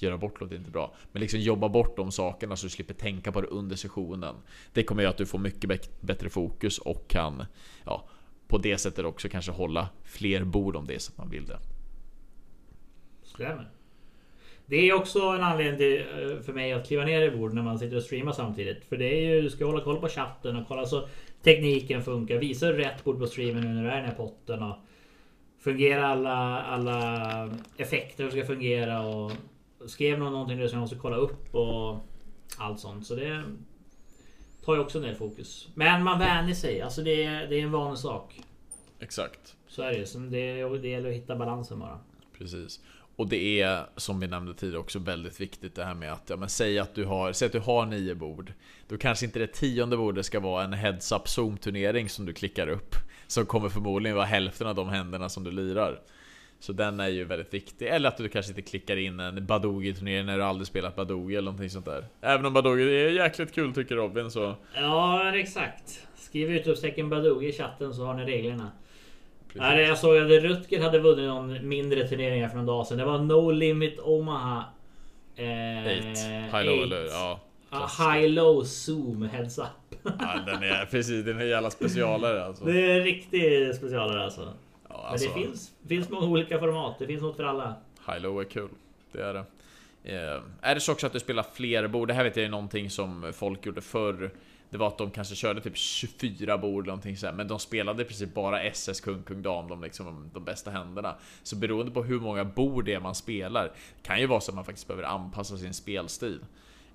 [0.02, 0.94] Göra bort låter inte bra.
[1.12, 4.36] Men liksom jobba bort de sakerna så du slipper tänka på det under sessionen.
[4.74, 7.46] Det kommer göra att du får mycket bättre fokus och kan
[7.86, 8.10] ja,
[8.50, 11.46] på det sättet också kanske hålla fler bord om det är så att man vill
[11.46, 11.60] det.
[13.24, 13.70] Stämmer.
[14.66, 17.62] Det är också en anledning till, eh, för mig att kliva ner i bord när
[17.62, 18.86] man sitter och streamar samtidigt.
[18.86, 21.08] För det är ju, du ska hålla koll på chatten och kolla så
[21.44, 22.38] tekniken funkar.
[22.38, 24.64] Visa rätt bord på streamen nu när du är i potten.
[24.64, 24.76] Och
[25.60, 29.02] fungerar alla, alla effekter ska fungera.
[29.02, 29.32] Och
[29.86, 31.98] skrev någon någonting som jag måste kolla upp och
[32.58, 33.08] allt sånt.
[33.08, 33.44] Så det
[34.70, 35.68] tar ju också ner fokus.
[35.74, 36.82] Men man vänjer sig.
[36.82, 38.42] Alltså det är, det är en vanlig sak.
[39.00, 39.56] Exakt.
[39.68, 40.06] Så är det.
[40.06, 42.00] Så det, det gäller att hitta balansen bara.
[42.38, 42.80] Precis.
[43.16, 46.36] Och det är som vi nämnde tidigare också väldigt viktigt det här med att ja,
[46.36, 48.54] men säg att du har säg att du har nio bord.
[48.88, 52.34] Då kanske inte det tionde bordet ska vara en heads up zoom turnering som du
[52.34, 52.96] klickar upp.
[53.28, 56.00] Som kommer förmodligen vara hälften av de händerna som du lirar.
[56.60, 57.88] Så den är ju väldigt viktig.
[57.88, 61.46] Eller att du kanske inte klickar in en Badoogie-turnering när du aldrig spelat Badoogie eller
[61.46, 62.06] någonting sånt där.
[62.22, 64.56] Även om Badoogie är jäkligt kul tycker Robin så...
[64.76, 66.08] Ja, exakt.
[66.16, 68.72] Skriv utropstecken Badoogie i chatten så har ni reglerna.
[69.54, 72.98] Nej, jag såg att Rutger hade vunnit någon mindre turnering för någon dag sedan.
[72.98, 74.64] Det var No Limit Omaha.
[75.36, 77.40] Eh, High low eller ja.
[77.72, 79.66] high low zoom heads up.
[80.04, 82.66] ja, den är precis, den är jävla specialare alltså.
[82.66, 84.54] Det är en riktig specialare alltså.
[85.04, 85.30] Ja, alltså.
[85.30, 86.96] Men det alltså- finns, finns många olika format.
[87.00, 87.76] Det finns något för alla.
[88.08, 88.70] High low är kul.
[89.12, 89.46] Det är det.
[90.04, 92.08] Eh, är det så också att du spelar fler bord?
[92.08, 94.32] Det här vet jag är någonting som folk gjorde förr.
[94.70, 98.06] Det var att de kanske körde typ 24 bord eller någonting sådär, men de spelade
[98.06, 101.16] precis bara SS, kung, kung, dam, de, liksom, de bästa händerna.
[101.44, 103.72] Så beroende på hur många bord det är man spelar,
[104.04, 106.40] kan ju vara så att man faktiskt behöver anpassa sin spelstil.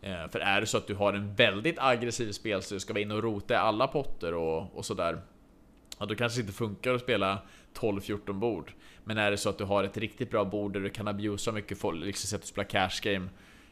[0.02, 3.14] Eh, för är det så att du har en väldigt aggressiv spelstil, ska vara inne
[3.14, 5.20] och rota i alla potter och, och sådär.
[5.98, 7.38] Ja, då kanske det inte funkar att spela
[7.74, 8.72] 12-14 bord.
[9.04, 11.52] Men är det så att du har ett riktigt bra bord där du kan abusa
[11.52, 13.28] mycket folk, liksom sätt att spela cash game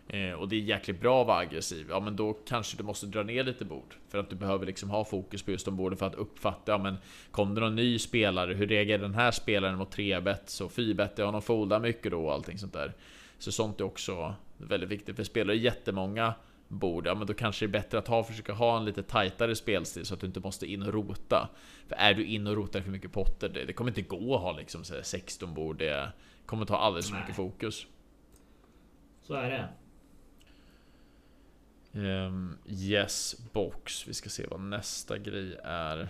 [0.09, 3.07] eh, och det är jäkligt bra att vara aggressiv, ja men då kanske du måste
[3.07, 3.94] dra ner lite bord.
[4.09, 6.78] För att du behöver liksom ha fokus på just de borden för att uppfatta, ja
[6.78, 6.96] men
[7.30, 10.42] kom det någon ny spelare, hur reagerar den här spelaren mot 3-bet?
[10.50, 12.92] Så 4-bet, har någon foldar mycket då och allting sånt där.
[13.38, 16.34] Så sånt är också väldigt viktigt, för spelare jättemånga
[16.79, 19.57] bord, ja men då kanske det är bättre att ha, försöka ha en lite tajtare
[19.57, 21.49] spelstil så att du inte måste in och rota.
[21.89, 24.43] För är du in och rotar för mycket potter, det, det kommer inte gå att
[24.43, 26.12] ha liksom 16 bord, det
[26.47, 27.87] kommer ta alldeles för mycket fokus.
[29.23, 29.68] Så är det.
[31.95, 36.09] Um, yes box, vi ska se vad nästa grej är.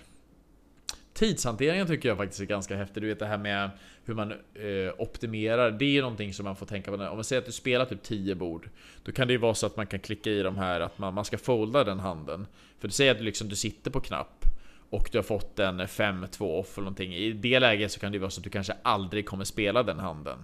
[1.15, 3.03] Tidshanteringen tycker jag faktiskt är ganska häftig.
[3.03, 3.71] Du vet det här med
[4.05, 5.71] hur man eh, optimerar.
[5.71, 6.97] Det är någonting som man får tänka på.
[6.97, 8.69] Om man säger att du spelar typ 10 bord.
[9.03, 11.15] Då kan det ju vara så att man kan klicka i de här att man,
[11.15, 12.47] man ska folda den handen.
[12.79, 14.45] För du säger att du, liksom, du sitter på knapp.
[14.91, 17.15] och du har fått en 5-2 off eller någonting.
[17.15, 19.99] I det läget så kan det vara så att du kanske aldrig kommer spela den
[19.99, 20.39] handen.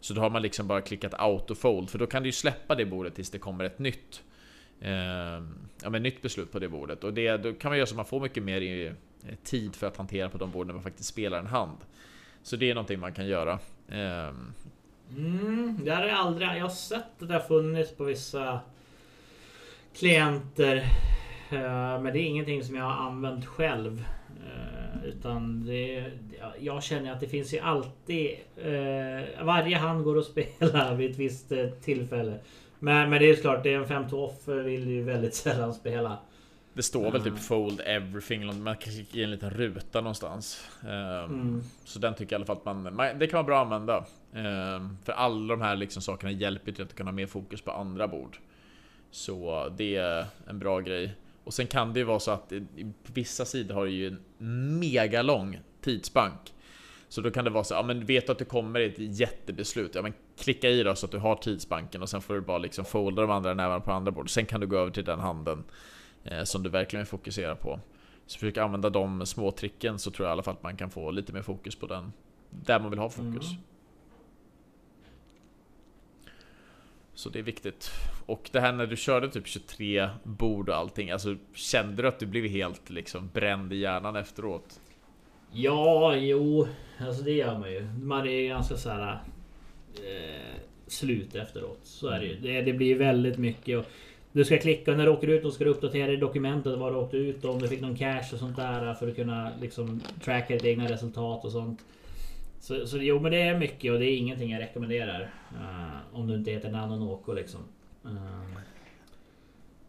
[0.00, 2.86] Så då har man liksom bara klickat autofold för då kan du ju släppa det
[2.86, 4.22] bordet tills det kommer ett nytt
[4.80, 4.90] eh,
[5.82, 7.96] ja, men nytt beslut på det bordet och det då kan man göra så att
[7.96, 8.92] man får mycket mer i,
[9.28, 11.76] Eh, tid för att hantera på de borden när man faktiskt spelar en hand.
[12.42, 13.58] Så det är någonting man kan göra.
[13.88, 14.52] Ehm.
[15.16, 16.48] Mm, det har jag aldrig...
[16.48, 18.60] Jag har sett att det har funnits på vissa
[19.98, 20.76] klienter.
[21.50, 24.04] Eh, men det är ingenting som jag har använt själv.
[24.46, 26.12] Eh, utan det...
[26.58, 28.36] Jag känner att det finns ju alltid...
[29.42, 31.52] Varje hand går att spela vid ett visst
[31.82, 32.38] tillfälle.
[32.78, 35.74] Men, men det är ju klart, det är en 5 off vill ju väldigt sällan
[35.74, 36.18] spela.
[36.74, 37.34] Det står väl Mm.
[37.34, 40.68] typ fold everything, man kan klicka i en liten ruta någonstans.
[40.82, 41.62] Ehm, Mm.
[41.84, 43.64] Så den tycker jag i alla fall att man, man det kan vara bra att
[43.72, 44.04] använda.
[44.34, 47.70] Ehm, För alla de här liksom sakerna hjälper till att kunna ha mer fokus på
[47.70, 48.36] andra bord.
[49.10, 51.14] Så det är en bra grej.
[51.44, 53.90] Och sen kan det ju vara så att i- i- på vissa sidor har det
[53.92, 56.54] ju en mega lång tidsbank.
[57.08, 59.94] Så då kan det vara så, ja men vet du att det kommer ett jättebeslut,
[59.94, 62.58] ja men klicka i då så att du har tidsbanken och sen får du bara
[62.58, 64.30] liksom folda de andra nävarna på andra bord.
[64.30, 65.64] Sen kan du gå över till den handen
[66.44, 67.80] som du verkligen vill fokusera på.
[68.26, 70.90] Så försök använda de små tricken så tror jag i alla fall att man kan
[70.90, 72.12] få lite mer fokus på den.
[72.50, 73.50] Där man vill ha fokus.
[73.50, 73.62] Mm.
[77.14, 77.90] Så det är viktigt.
[78.26, 82.18] Och det här när du körde typ 23 bord och allting, alltså kände du att
[82.18, 84.80] du blev helt liksom bränd i hjärnan efteråt?
[85.52, 86.68] Ja, jo.
[86.98, 87.84] Alltså det gör man ju.
[88.02, 89.22] Man är ganska så här...
[89.94, 91.80] Eh, slut efteråt.
[91.82, 92.40] Så är det ju.
[92.40, 93.78] Det, det blir väldigt mycket.
[93.78, 93.86] Och
[94.32, 96.96] du ska klicka när du åker ut och ska du uppdatera i dokumentet var du
[96.96, 100.02] åkte ut och om du fick någon cash och sånt där för att kunna liksom
[100.24, 101.80] tracka ditt egna resultat och sånt.
[102.60, 105.30] Så, så jo men det är mycket och det är ingenting jag rekommenderar.
[105.54, 107.60] eh, om du inte heter Nanonoko liksom.
[108.04, 108.10] Eh,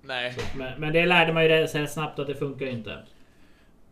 [0.01, 0.33] Nej.
[0.33, 2.97] så, men, men det lärde man ju rätt snabbt att det funkar ju inte.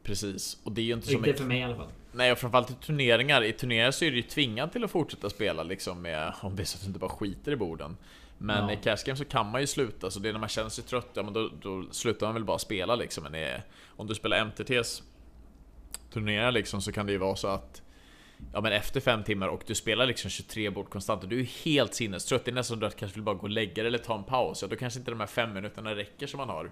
[0.04, 0.60] Precis.
[0.64, 1.90] Och det är ju inte som Inte i, för mig i alla fall.
[2.12, 3.44] Nej, och framförallt i turneringar.
[3.44, 6.64] I turneringar så är du ju tvingad till att fortsätta spela liksom med, om det
[6.64, 7.98] är så att du inte bara skiter i borden.
[8.42, 8.72] Men Ja.
[8.74, 10.84] i cash game så kan man ju sluta, så det är när man känner sig
[10.84, 13.24] trött, ja men då, då slutar man väl bara spela liksom.
[13.24, 15.04] Men det, om du spelar MTTs
[16.14, 17.82] turneringar liksom så kan det ju vara så att
[18.54, 21.44] Ja men efter fem timmar och du spelar liksom 23 bord konstant och du är
[21.66, 22.46] helt sinnestrött.
[22.46, 24.18] Det är nästan så att du kanske vill bara gå och lägga dig eller ta
[24.18, 24.62] en paus.
[24.62, 26.72] Ja då kanske inte de här fem minuterna räcker som man har.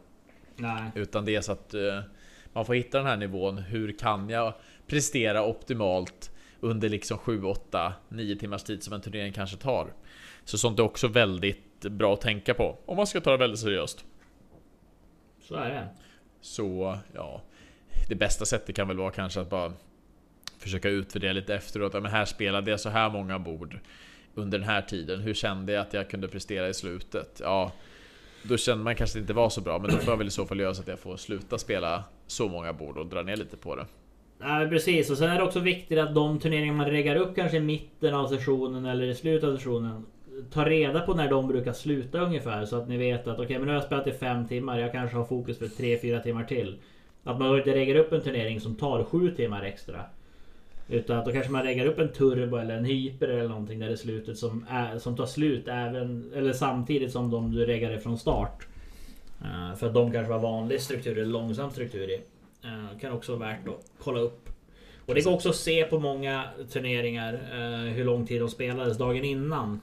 [0.56, 0.92] Nej.
[0.96, 2.00] Utan det är så att eh,
[2.54, 3.58] man får hitta den här nivån.
[3.58, 4.54] Hur kan jag
[4.88, 9.94] prestera optimalt under liksom 7, 8, 9 timmars tid som en turnering kanske tar.
[10.48, 13.60] Så sånt är också väldigt bra att tänka på om man ska ta det väldigt
[13.60, 14.06] seriöst.
[15.42, 15.88] Så är det.
[16.42, 17.42] Så ja,
[18.10, 19.74] det bästa sättet kan väl vara kanske att bara
[20.58, 21.94] försöka utvärdera lite efteråt.
[21.94, 23.80] Ja, men här spelade jag så här många bord
[24.36, 25.20] under den här tiden.
[25.20, 27.42] Hur kände jag att jag kunde prestera i slutet?
[27.44, 27.72] Ja,
[28.44, 30.46] då kände man kanske inte var så bra, men då får jag väl i så
[30.46, 33.58] fall göra så att jag får sluta spela så många bord och dra ner lite
[33.58, 33.86] på det.
[34.40, 35.10] Ja, precis.
[35.10, 38.14] Och sen är det också viktigt att de turneringar man reggar upp kanske i mitten
[38.14, 40.06] av sessionen eller i slutet av sessionen.
[40.54, 43.66] Ta reda på när de brukar sluta ungefär så att ni vet att okej, men
[43.66, 44.80] nu har jag spelat i fem timmar.
[44.80, 46.78] Jag kanske har fokus för 3-4 timmar till.
[47.24, 50.02] Att man inte reggar upp en turnering som tar sju timmar extra.
[50.90, 53.90] Utan att då kanske man reggar upp en turbo eller en hyper eller någonting där
[53.90, 58.18] i slutet som, är, som tar slut även eller samtidigt som de du reggade från
[58.18, 58.68] start.
[59.42, 62.22] Uh, för att de kanske var vanlig struktur eller långsam struktur i.
[62.66, 64.50] Uh, kan också vara värt att kolla upp.
[65.06, 68.98] Och det går också att se på många turneringar uh, hur lång tid de spelades
[68.98, 69.82] dagen innan.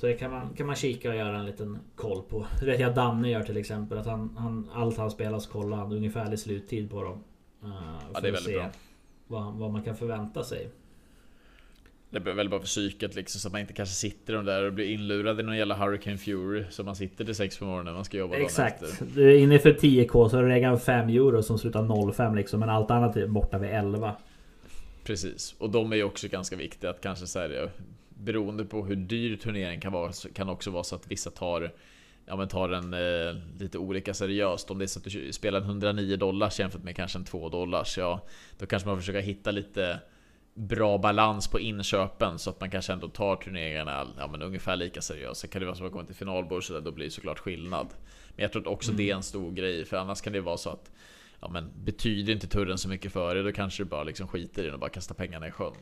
[0.00, 2.46] Så det kan man, kan man kika och göra en liten koll på.
[2.60, 3.98] Det vet jag Danne gör till exempel.
[3.98, 7.24] Att han, han, allt han spelar så kollar han ungefärlig sluttid på dem.
[7.64, 7.70] Eh,
[8.12, 8.70] Ja, det är att väldigt bra.
[9.26, 10.68] Vad, vad man kan förvänta sig.
[12.10, 14.72] Det är väl bara för psyket liksom, så att man inte kanske sitter där och
[14.72, 16.64] blir inlurad i någon jävla Hurricane Fury.
[16.70, 18.82] Så man sitter till sex på morgonen när man ska jobba Exakt.
[18.82, 19.06] efter.
[19.14, 22.60] Du är inne för 10k så reggar han 5 euro som slutar 0,5 liksom.
[22.60, 24.16] Men allt annat är borta vid 11.
[25.04, 27.68] Precis, och de är ju också ganska viktiga att kanske säga
[28.20, 31.72] Beroende på hur dyr turneringen kan vara så kan också vara så att vissa tar
[32.26, 34.70] Ja men tar den eh, lite olika seriöst.
[34.70, 37.48] Om det är så att du spelar en 109 dollars jämfört med kanske en 2
[37.48, 38.26] dollars Ja
[38.58, 40.00] Då kanske man försöker hitta lite
[40.54, 45.00] Bra balans på inköpen så att man kanske ändå tar turneringarna ja, men ungefär lika
[45.00, 45.40] seriöst.
[45.40, 47.10] Sen kan det vara så att man kommer till finalbord så där, då blir det
[47.10, 47.86] såklart skillnad.
[48.36, 50.56] Men jag tror att också det är en stor grej för annars kan det vara
[50.56, 50.90] så att
[51.40, 54.62] Ja men betyder inte turren så mycket för dig, då kanske du bara liksom skiter
[54.62, 55.72] i den och bara kastar pengarna i sjön.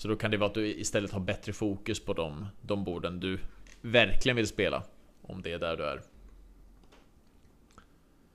[0.00, 3.20] Så då kan det vara att du istället har bättre fokus på de, de borden
[3.20, 3.38] du
[3.80, 4.82] verkligen vill spela.
[5.22, 6.00] Om det är där du är.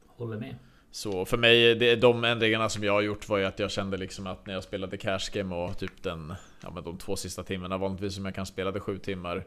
[0.08, 0.56] Håller med.
[0.92, 3.98] Så för mig, det, de ändringarna som jag har gjort var ju att jag kände
[3.98, 7.44] liksom att när jag spelade cash game och typ den, ja men de två sista
[7.44, 9.46] timmarna, vanligtvis som jag kan spela det sju timmar.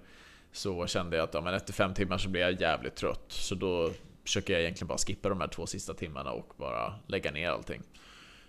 [0.52, 3.26] Så kände jag att ja, men efter fem timmar så blir jag jävligt trött.
[3.28, 3.90] Så då
[4.22, 7.82] försöker jag egentligen bara skippa de här två sista timmarna och bara lägga ner allting.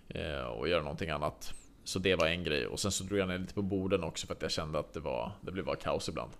[0.07, 1.53] Eh, och göra någonting annat.
[1.90, 2.68] Så det var en grej.
[2.68, 4.94] Och sen så drog jag ner lite på borden också för att jag kände att
[4.94, 6.32] det var Det blev bara kaos ibland.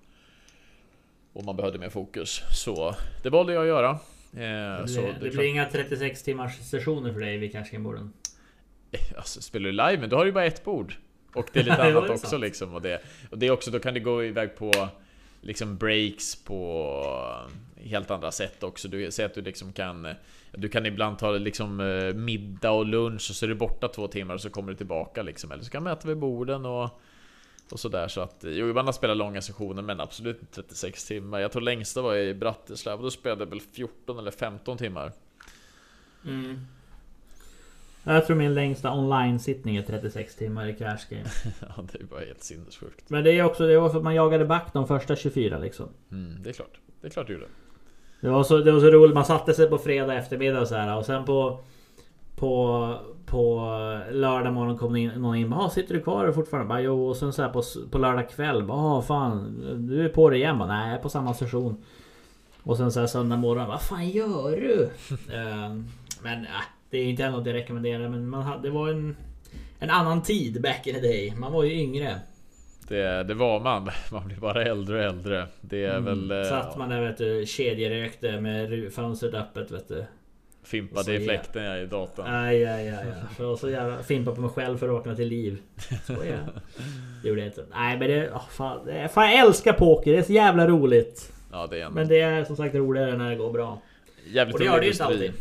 [1.34, 2.42] Och man behövde mer fokus.
[2.52, 3.90] Så det valde jag att göra.
[3.90, 8.14] Eh, Det, så blir, det blir inga 36 timmars sessioner för dig vid Carskingborden.
[9.18, 10.94] Alltså, spelar du live, men då har du ju bara ett bord.
[11.34, 12.42] Och det är lite annat det också sant.
[12.42, 12.74] liksom.
[12.74, 14.72] Och det, och det är också, då kan det gå iväg på
[15.42, 16.96] liksom breaks på
[17.76, 18.88] helt andra sätt också.
[18.88, 20.08] Du ser att du liksom kan
[20.52, 24.08] Du kan ibland ta liksom eh, middag och lunch och så är du borta två
[24.08, 25.52] timmar och så kommer du tillbaka liksom.
[25.52, 27.02] Eller så kan man äta vid borden och
[27.72, 31.06] och sådär så att Jo, ibland har jag spelat långa sessioner men absolut inte 36
[31.06, 31.40] timmar.
[31.40, 33.02] Jag tror längsta var i Bratislava.
[33.02, 35.12] Då spelade jag väl 14 eller 15 timmar.
[36.26, 36.66] Mm.
[38.04, 41.26] Jag tror min längsta online-sittning är 36 timmar i Crash Game.
[41.78, 43.10] Ja, det är bara helt sinnessjukt.
[43.10, 45.90] Men det är också det var för att man jagade back de första 24 liksom.
[46.12, 46.80] Mm, det är klart.
[47.02, 47.46] Det är klart du gjorde.
[48.22, 50.76] Det var, så, det var så roligt, man satte sig på fredag eftermiddag och så
[50.76, 51.60] här och sen på...
[52.36, 52.96] På,
[53.26, 53.60] på
[54.12, 56.70] lördag morgon kom in, någon in bara, "Ah, sitter du kvar fortfarande?
[56.70, 60.10] Bara, jo, och sen så här på, på lördag kväll, bara, "Ah, fan, du är
[60.10, 60.58] på det igen?
[60.58, 61.84] Bara, Nej, jag är på samma session.
[62.64, 64.90] Och sen så här söndag morgon, vad fan gör du?
[65.36, 65.86] Ehm,
[66.24, 66.50] men äh,
[66.90, 69.16] det är inte något jag rekommenderar, men man hade, det var en,
[69.80, 71.34] en annan tid back in the day.
[71.38, 72.20] Man var ju yngre.
[72.88, 73.90] Det, det var man.
[74.12, 75.48] Man blir bara äldre och äldre.
[75.62, 76.32] Det är väl...
[76.32, 80.06] eh, Satt man där vet du, kedjerökte med fönstret öppet vet du.
[80.64, 82.26] Fimpade i fläkten jag i datorn.
[82.28, 83.06] Aj, aj, aj, aj.
[83.40, 85.58] Jag var så jävla fimpa på mig själv för att vakna till liv.
[86.04, 86.40] Skojar.
[87.24, 87.66] Det gjorde jag inte.
[87.72, 88.30] Nej men det...
[88.32, 90.12] Oh, fan, det fan jag älskar poker.
[90.12, 91.34] Det är så jävla roligt.
[91.52, 93.82] Ja, det är en Men det är som sagt roligare när det går bra.
[94.28, 95.32] jävligt Och det gör det ju inte alltid.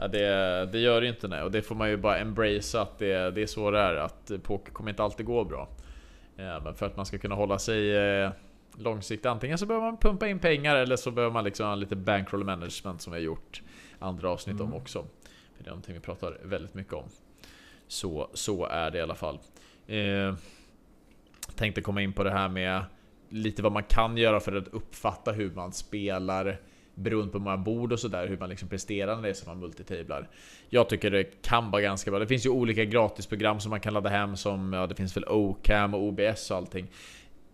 [0.00, 1.42] Ja, det, det gör det ju inte nej.
[1.42, 3.94] Och det får man ju bara embracea att det, det är så det är.
[3.94, 5.68] Att poker kommer inte alltid gå bra.
[6.36, 8.30] Ja, men för att man ska kunna hålla sig eh,
[8.78, 9.26] långsiktigt.
[9.26, 12.44] Antingen så behöver man pumpa in pengar eller så behöver man liksom ha lite bankroll
[12.44, 13.62] management som vi har gjort
[13.98, 14.78] andra avsnitt om Mm.
[14.80, 15.06] också.
[15.56, 17.04] För det är någonting vi pratar väldigt mycket om.
[17.88, 19.38] Så, så är det i alla fall.
[19.86, 20.34] Eh,
[21.54, 22.84] tänkte komma in på det här med
[23.28, 26.60] lite vad man kan göra för att uppfatta hur man spelar
[27.00, 29.48] beroende på hur många bord och sådär, hur man liksom presterar när det är så
[29.48, 30.28] man multitablar.
[30.68, 32.20] Jag tycker det kan vara ganska bra.
[32.20, 35.24] Det finns ju olika gratisprogram som man kan ladda hem som, ja det finns väl
[35.24, 36.86] Ocam och OBS och allting.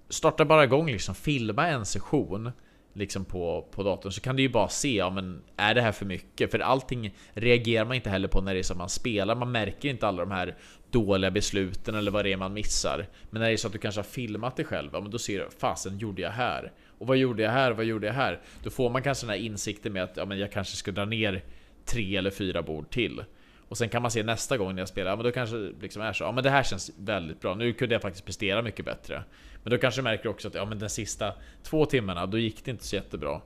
[0.09, 2.51] Starta bara igång liksom, filma en session
[2.97, 5.93] liksom på, på datorn så kan du ju bara se, ja men är det här
[5.93, 6.51] för mycket?
[6.51, 9.35] För allting reagerar man inte heller på när det är som man spelar.
[9.35, 10.57] Man märker inte alla de här
[10.91, 13.07] dåliga besluten eller vad det är man missar.
[13.31, 15.19] Men när det är så att du kanske har filmat dig själv, ja men då
[15.19, 16.73] ser du, fasen gjorde jag här?
[16.99, 17.73] Och vad gjorde jag här?
[17.73, 18.41] Vad gjorde jag här?
[18.63, 21.05] Då får man kanske den här insikten med att ja, men jag kanske ska dra
[21.05, 21.43] ner
[21.85, 23.25] tre eller fyra bord till.
[23.69, 25.73] Och sen kan man se nästa gång när jag spelar, ja, men då kanske det
[25.83, 28.63] liksom är så, ja men det här känns väldigt bra, nu kunde jag faktiskt prestera
[28.63, 29.23] mycket bättre.
[29.63, 31.33] Men då kanske du märker också att ja men de sista
[31.63, 33.41] två timmarna, då gick det inte så jättebra.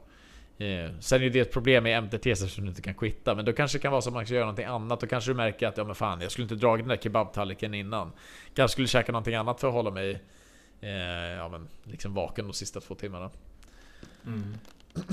[0.58, 3.44] Eh, sen är ju det ett problem med MTT som du inte kan quitta, men
[3.44, 5.00] då kanske det kan vara så att man ska göra någonting annat.
[5.00, 7.74] Då kanske du märker att ja men fan, jag skulle inte dragit den där kebabtallriken
[7.74, 8.12] innan.
[8.54, 10.22] Kanske skulle käka någonting annat för att hålla mig
[10.80, 10.90] eh,
[11.36, 13.30] ja, men, liksom vaken de sista två timmarna.
[14.26, 14.54] Mm.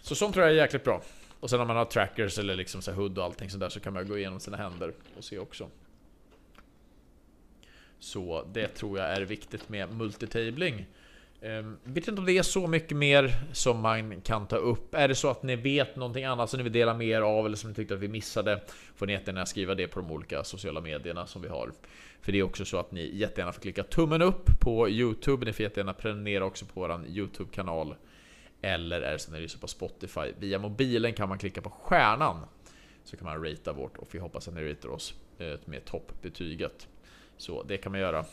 [0.00, 1.02] Så sånt tror jag är jäkligt bra.
[1.40, 3.92] Och sen om man har trackers eller liksom så HUD och allting sådär så kan
[3.92, 5.68] man gå igenom sina händer och se också.
[7.98, 10.86] Så det tror jag är viktigt med multitabling.
[11.42, 14.94] Ehm, vet inte om det är så mycket mer som man kan ta upp.
[14.94, 17.56] Är det så att ni vet någonting annat som ni vill dela mer av eller
[17.56, 18.60] som ni tyckte att vi missade
[18.94, 21.72] får ni jättegärna skriva det på de olika sociala medierna som vi har.
[22.20, 25.46] För det är också så att ni jättegärna får klicka tummen upp på Youtube.
[25.46, 27.94] Ni får jättegärna prenumerera också på våran Youtube-kanal.
[28.60, 31.70] Eller är det så när ni lyssnar på Spotify via mobilen kan man klicka på
[31.70, 32.36] stjärnan.
[33.04, 36.88] Så kan man ratea vårt och vi hoppas att ni ratear oss eh, med toppbetyget.
[37.36, 38.24] Så det kan man göra.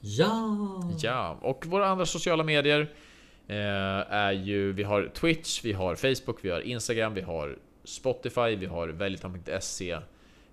[0.00, 0.82] Ja!
[1.02, 2.80] Ja, och våra andra sociala medier
[3.48, 3.56] eh,
[4.12, 8.66] är ju, vi har Twitch, vi har Facebook, vi har Instagram, vi har Spotify, vi
[8.66, 9.98] har väljutan.se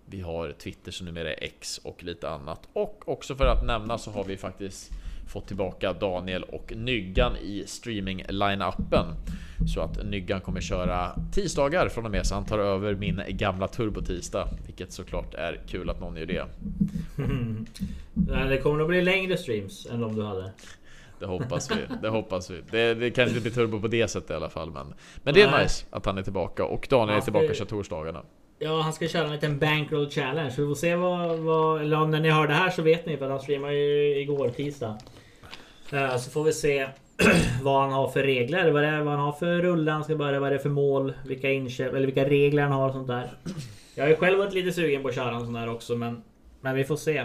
[0.06, 2.68] Vi har Twitter som numera är X och lite annat.
[2.74, 4.92] Och också för att nämna så har vi faktiskt
[5.28, 9.06] fått tillbaka Daniel och Nyggan i streaming-line-appen.
[9.74, 13.68] Så att Nyggan kommer köra tisdagar från och med så han tar över min gamla
[13.68, 14.48] turbo-tisdag.
[14.66, 16.46] Vilket såklart är kul att någon gör det.
[18.50, 20.52] Det kommer nog bli längre streams än de du hade.
[21.20, 21.76] Det hoppas vi.
[22.02, 22.62] Det hoppas vi.
[22.72, 24.72] Det, det kanske inte blir turbo på det sättet i alla fall.
[24.72, 25.64] Men, men det är Nej.
[25.64, 26.66] nice att han är tillbaka.
[26.66, 28.22] Och Daniel är tillbaka ju- kör torsdagarna.
[28.60, 30.50] Ja, han ska köra en liten bankroll challenge.
[30.50, 31.82] Vi får se vad, vad...
[31.82, 34.20] Eller om när ni hör det här så vet ni för att han streamade ju
[34.20, 34.98] igår tisdag.
[35.94, 36.88] Uh, Så får vi se
[37.64, 38.72] vad han har för regler.
[38.72, 40.40] Vad, det är, vad han har för rulle han ska börja.
[40.40, 41.14] Vad det är för mål.
[41.26, 43.30] Vilka inköp eller vilka regler han har och sånt där.
[43.96, 46.24] Jag har ju själv varit lite sugen på att köra en sån där också men...
[46.62, 47.22] Men vi får se.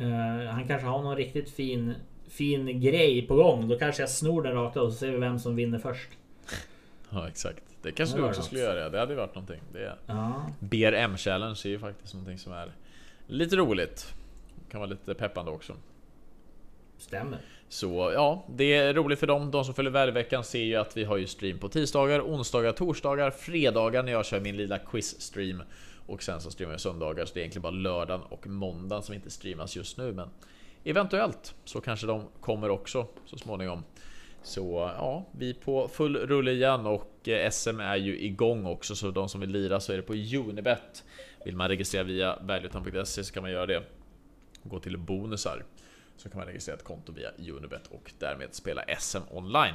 [0.00, 1.94] Uh, han kanske har någon riktigt fin...
[2.28, 3.68] Fin grej på gång.
[3.68, 6.08] Då kanske jag snor den rakt av så ser vi vem som vinner först.
[7.10, 7.73] Ja exakt.
[7.84, 8.46] Det kanske Det du också något.
[8.46, 8.88] skulle göra.
[8.88, 9.60] Det hade ju varit någonting.
[9.72, 10.46] Det Ja.
[10.60, 12.72] BRM challenge är ju faktiskt någonting som är
[13.26, 14.14] lite roligt.
[14.70, 15.72] Kan vara lite peppande också.
[16.98, 17.38] Stämmer.
[17.68, 19.50] Så ja, det är roligt för dem.
[19.50, 23.30] De som följer väderveckan ser ju att vi har ju stream på tisdagar, onsdagar, torsdagar,
[23.30, 25.62] fredagar när jag kör min lilla quiz-stream.
[26.06, 29.14] Och sen så streamar jag söndagar, så det är egentligen bara lördagen och måndagen som
[29.14, 30.12] inte streamas just nu.
[30.12, 30.28] Men
[30.84, 33.84] eventuellt så kanske de kommer också så småningom.
[34.42, 38.96] Så ja, vi är på full rulle igen och eh, SM är ju igång också
[38.96, 41.04] så de som vill lira så är det på Unibet.
[41.44, 43.82] Vill man registrera via valueton.se så kan man göra det.
[44.62, 45.64] Gå till bonusar
[46.16, 49.74] så kan man registrera ett konto via Unibet och därmed spela SM online.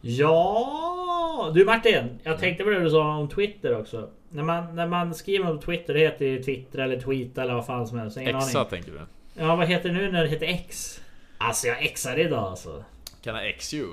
[0.00, 2.18] Ja, du Martin.
[2.22, 4.10] Jag tänkte på det du sa om Twitter också.
[4.28, 7.66] När man, när man skriver om Twitter, det heter ju Twitter eller Tweeta eller vad
[7.66, 8.16] fan som helst.
[8.16, 8.70] Ingen Exa aning.
[8.70, 9.00] tänker du?
[9.34, 11.00] Ja, vad heter det nu när det heter X?
[11.38, 12.84] Alltså jag exar idag alltså.
[13.22, 13.86] Kan ha XU?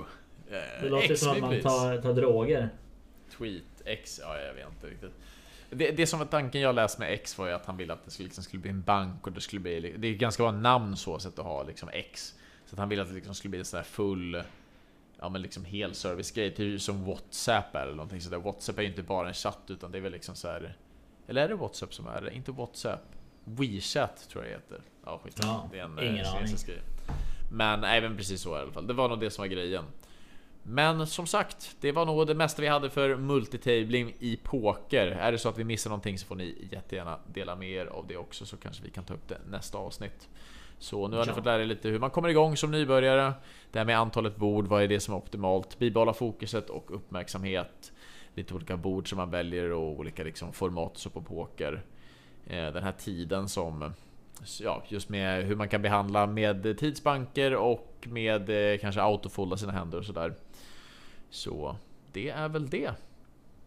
[0.50, 2.70] Det låter som att man tar, tar droger.
[3.38, 5.12] Tweet X, ja jag vet inte riktigt.
[5.70, 8.06] Det, det som var tanken jag läste med X var ju att han ville att
[8.06, 9.96] det skulle, liksom, skulle bli en bank och det skulle bli...
[9.98, 12.36] Det är ganska bra namn så sätt att ha liksom X.
[12.66, 14.44] Så att han ville att det liksom skulle bli en sån här full...
[15.20, 18.38] Ja men liksom hel service grej, typ som WhatsApp är eller någonting sådär.
[18.38, 20.78] WhatsApp är ju inte bara en chatt utan det är väl liksom så här.
[21.28, 22.36] Eller är det WhatsApp som är det?
[22.36, 23.02] Inte WhatsApp?
[23.44, 24.82] WeChat tror jag det heter.
[25.06, 26.82] Ja skit Ja, Det är en eh, kinesisk grej.
[27.52, 28.88] Men även precis så i alla fall.
[28.88, 29.84] Det var nog det som var grejen.
[30.70, 35.08] Men som sagt, det var nog det mesta vi hade för multitabling i poker.
[35.08, 38.08] Är det så att vi missar någonting så får ni jättegärna dela med er av
[38.08, 40.28] det också så kanske vi kan ta upp det nästa avsnitt.
[40.80, 41.36] Så nu har ni Ja.
[41.36, 43.34] fått lära er lite hur man kommer igång som nybörjare.
[43.72, 45.80] Det här med antalet bord, vad är det som är optimalt?
[45.80, 47.92] Bibehålla fokuset och uppmärksamhet.
[48.36, 51.84] Lite olika bord som man väljer och olika liksom format så på poker.
[52.48, 53.94] Eh, Den här tiden som
[54.62, 59.72] Ja, just med hur man kan behandla med tidsbanker och med eh, kanske autofolda sina
[59.72, 60.34] händer och sådär.
[61.30, 61.76] Så
[62.12, 62.92] det är väl det.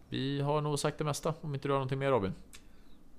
[0.09, 2.33] Vi har nog sagt det mesta om inte du har någonting mer Robin.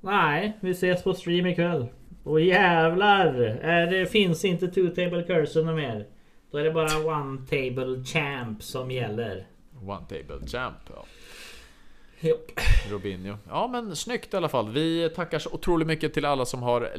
[0.00, 1.86] Nej, vi ses på stream ikväll.
[2.24, 3.34] Och jävlar!
[3.62, 6.06] Är det finns inte two table curse något mer.
[6.50, 9.46] Då är det bara one table champ som gäller.
[9.80, 10.76] One table champ.
[10.94, 11.04] Ja.
[12.20, 12.50] Japp.
[12.90, 13.36] Robinho.
[13.48, 14.68] Ja men snyggt i alla fall.
[14.68, 16.96] Vi tackar så otroligt mycket till alla som har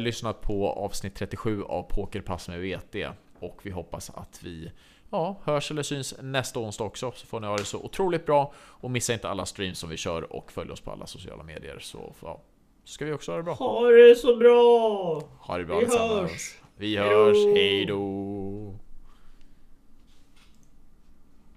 [0.00, 2.96] lyssnat på avsnitt 37 av Pokerpass med VT.
[3.40, 4.70] Och vi hoppas att vi
[5.10, 7.12] ja, hörs eller syns nästa onsdag också.
[7.16, 8.52] Så får ni ha det så otroligt bra.
[8.58, 11.78] Och missa inte alla streams som vi kör och följ oss på alla sociala medier.
[11.80, 12.42] Så ja,
[12.84, 13.54] ska vi också ha det bra.
[13.54, 15.22] Ha det så bra!
[15.40, 16.30] Ha det bra Vi allesammans.
[16.30, 16.58] hörs!
[16.76, 17.54] Vi hörs, hejdå!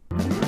[0.09, 0.40] hejdå.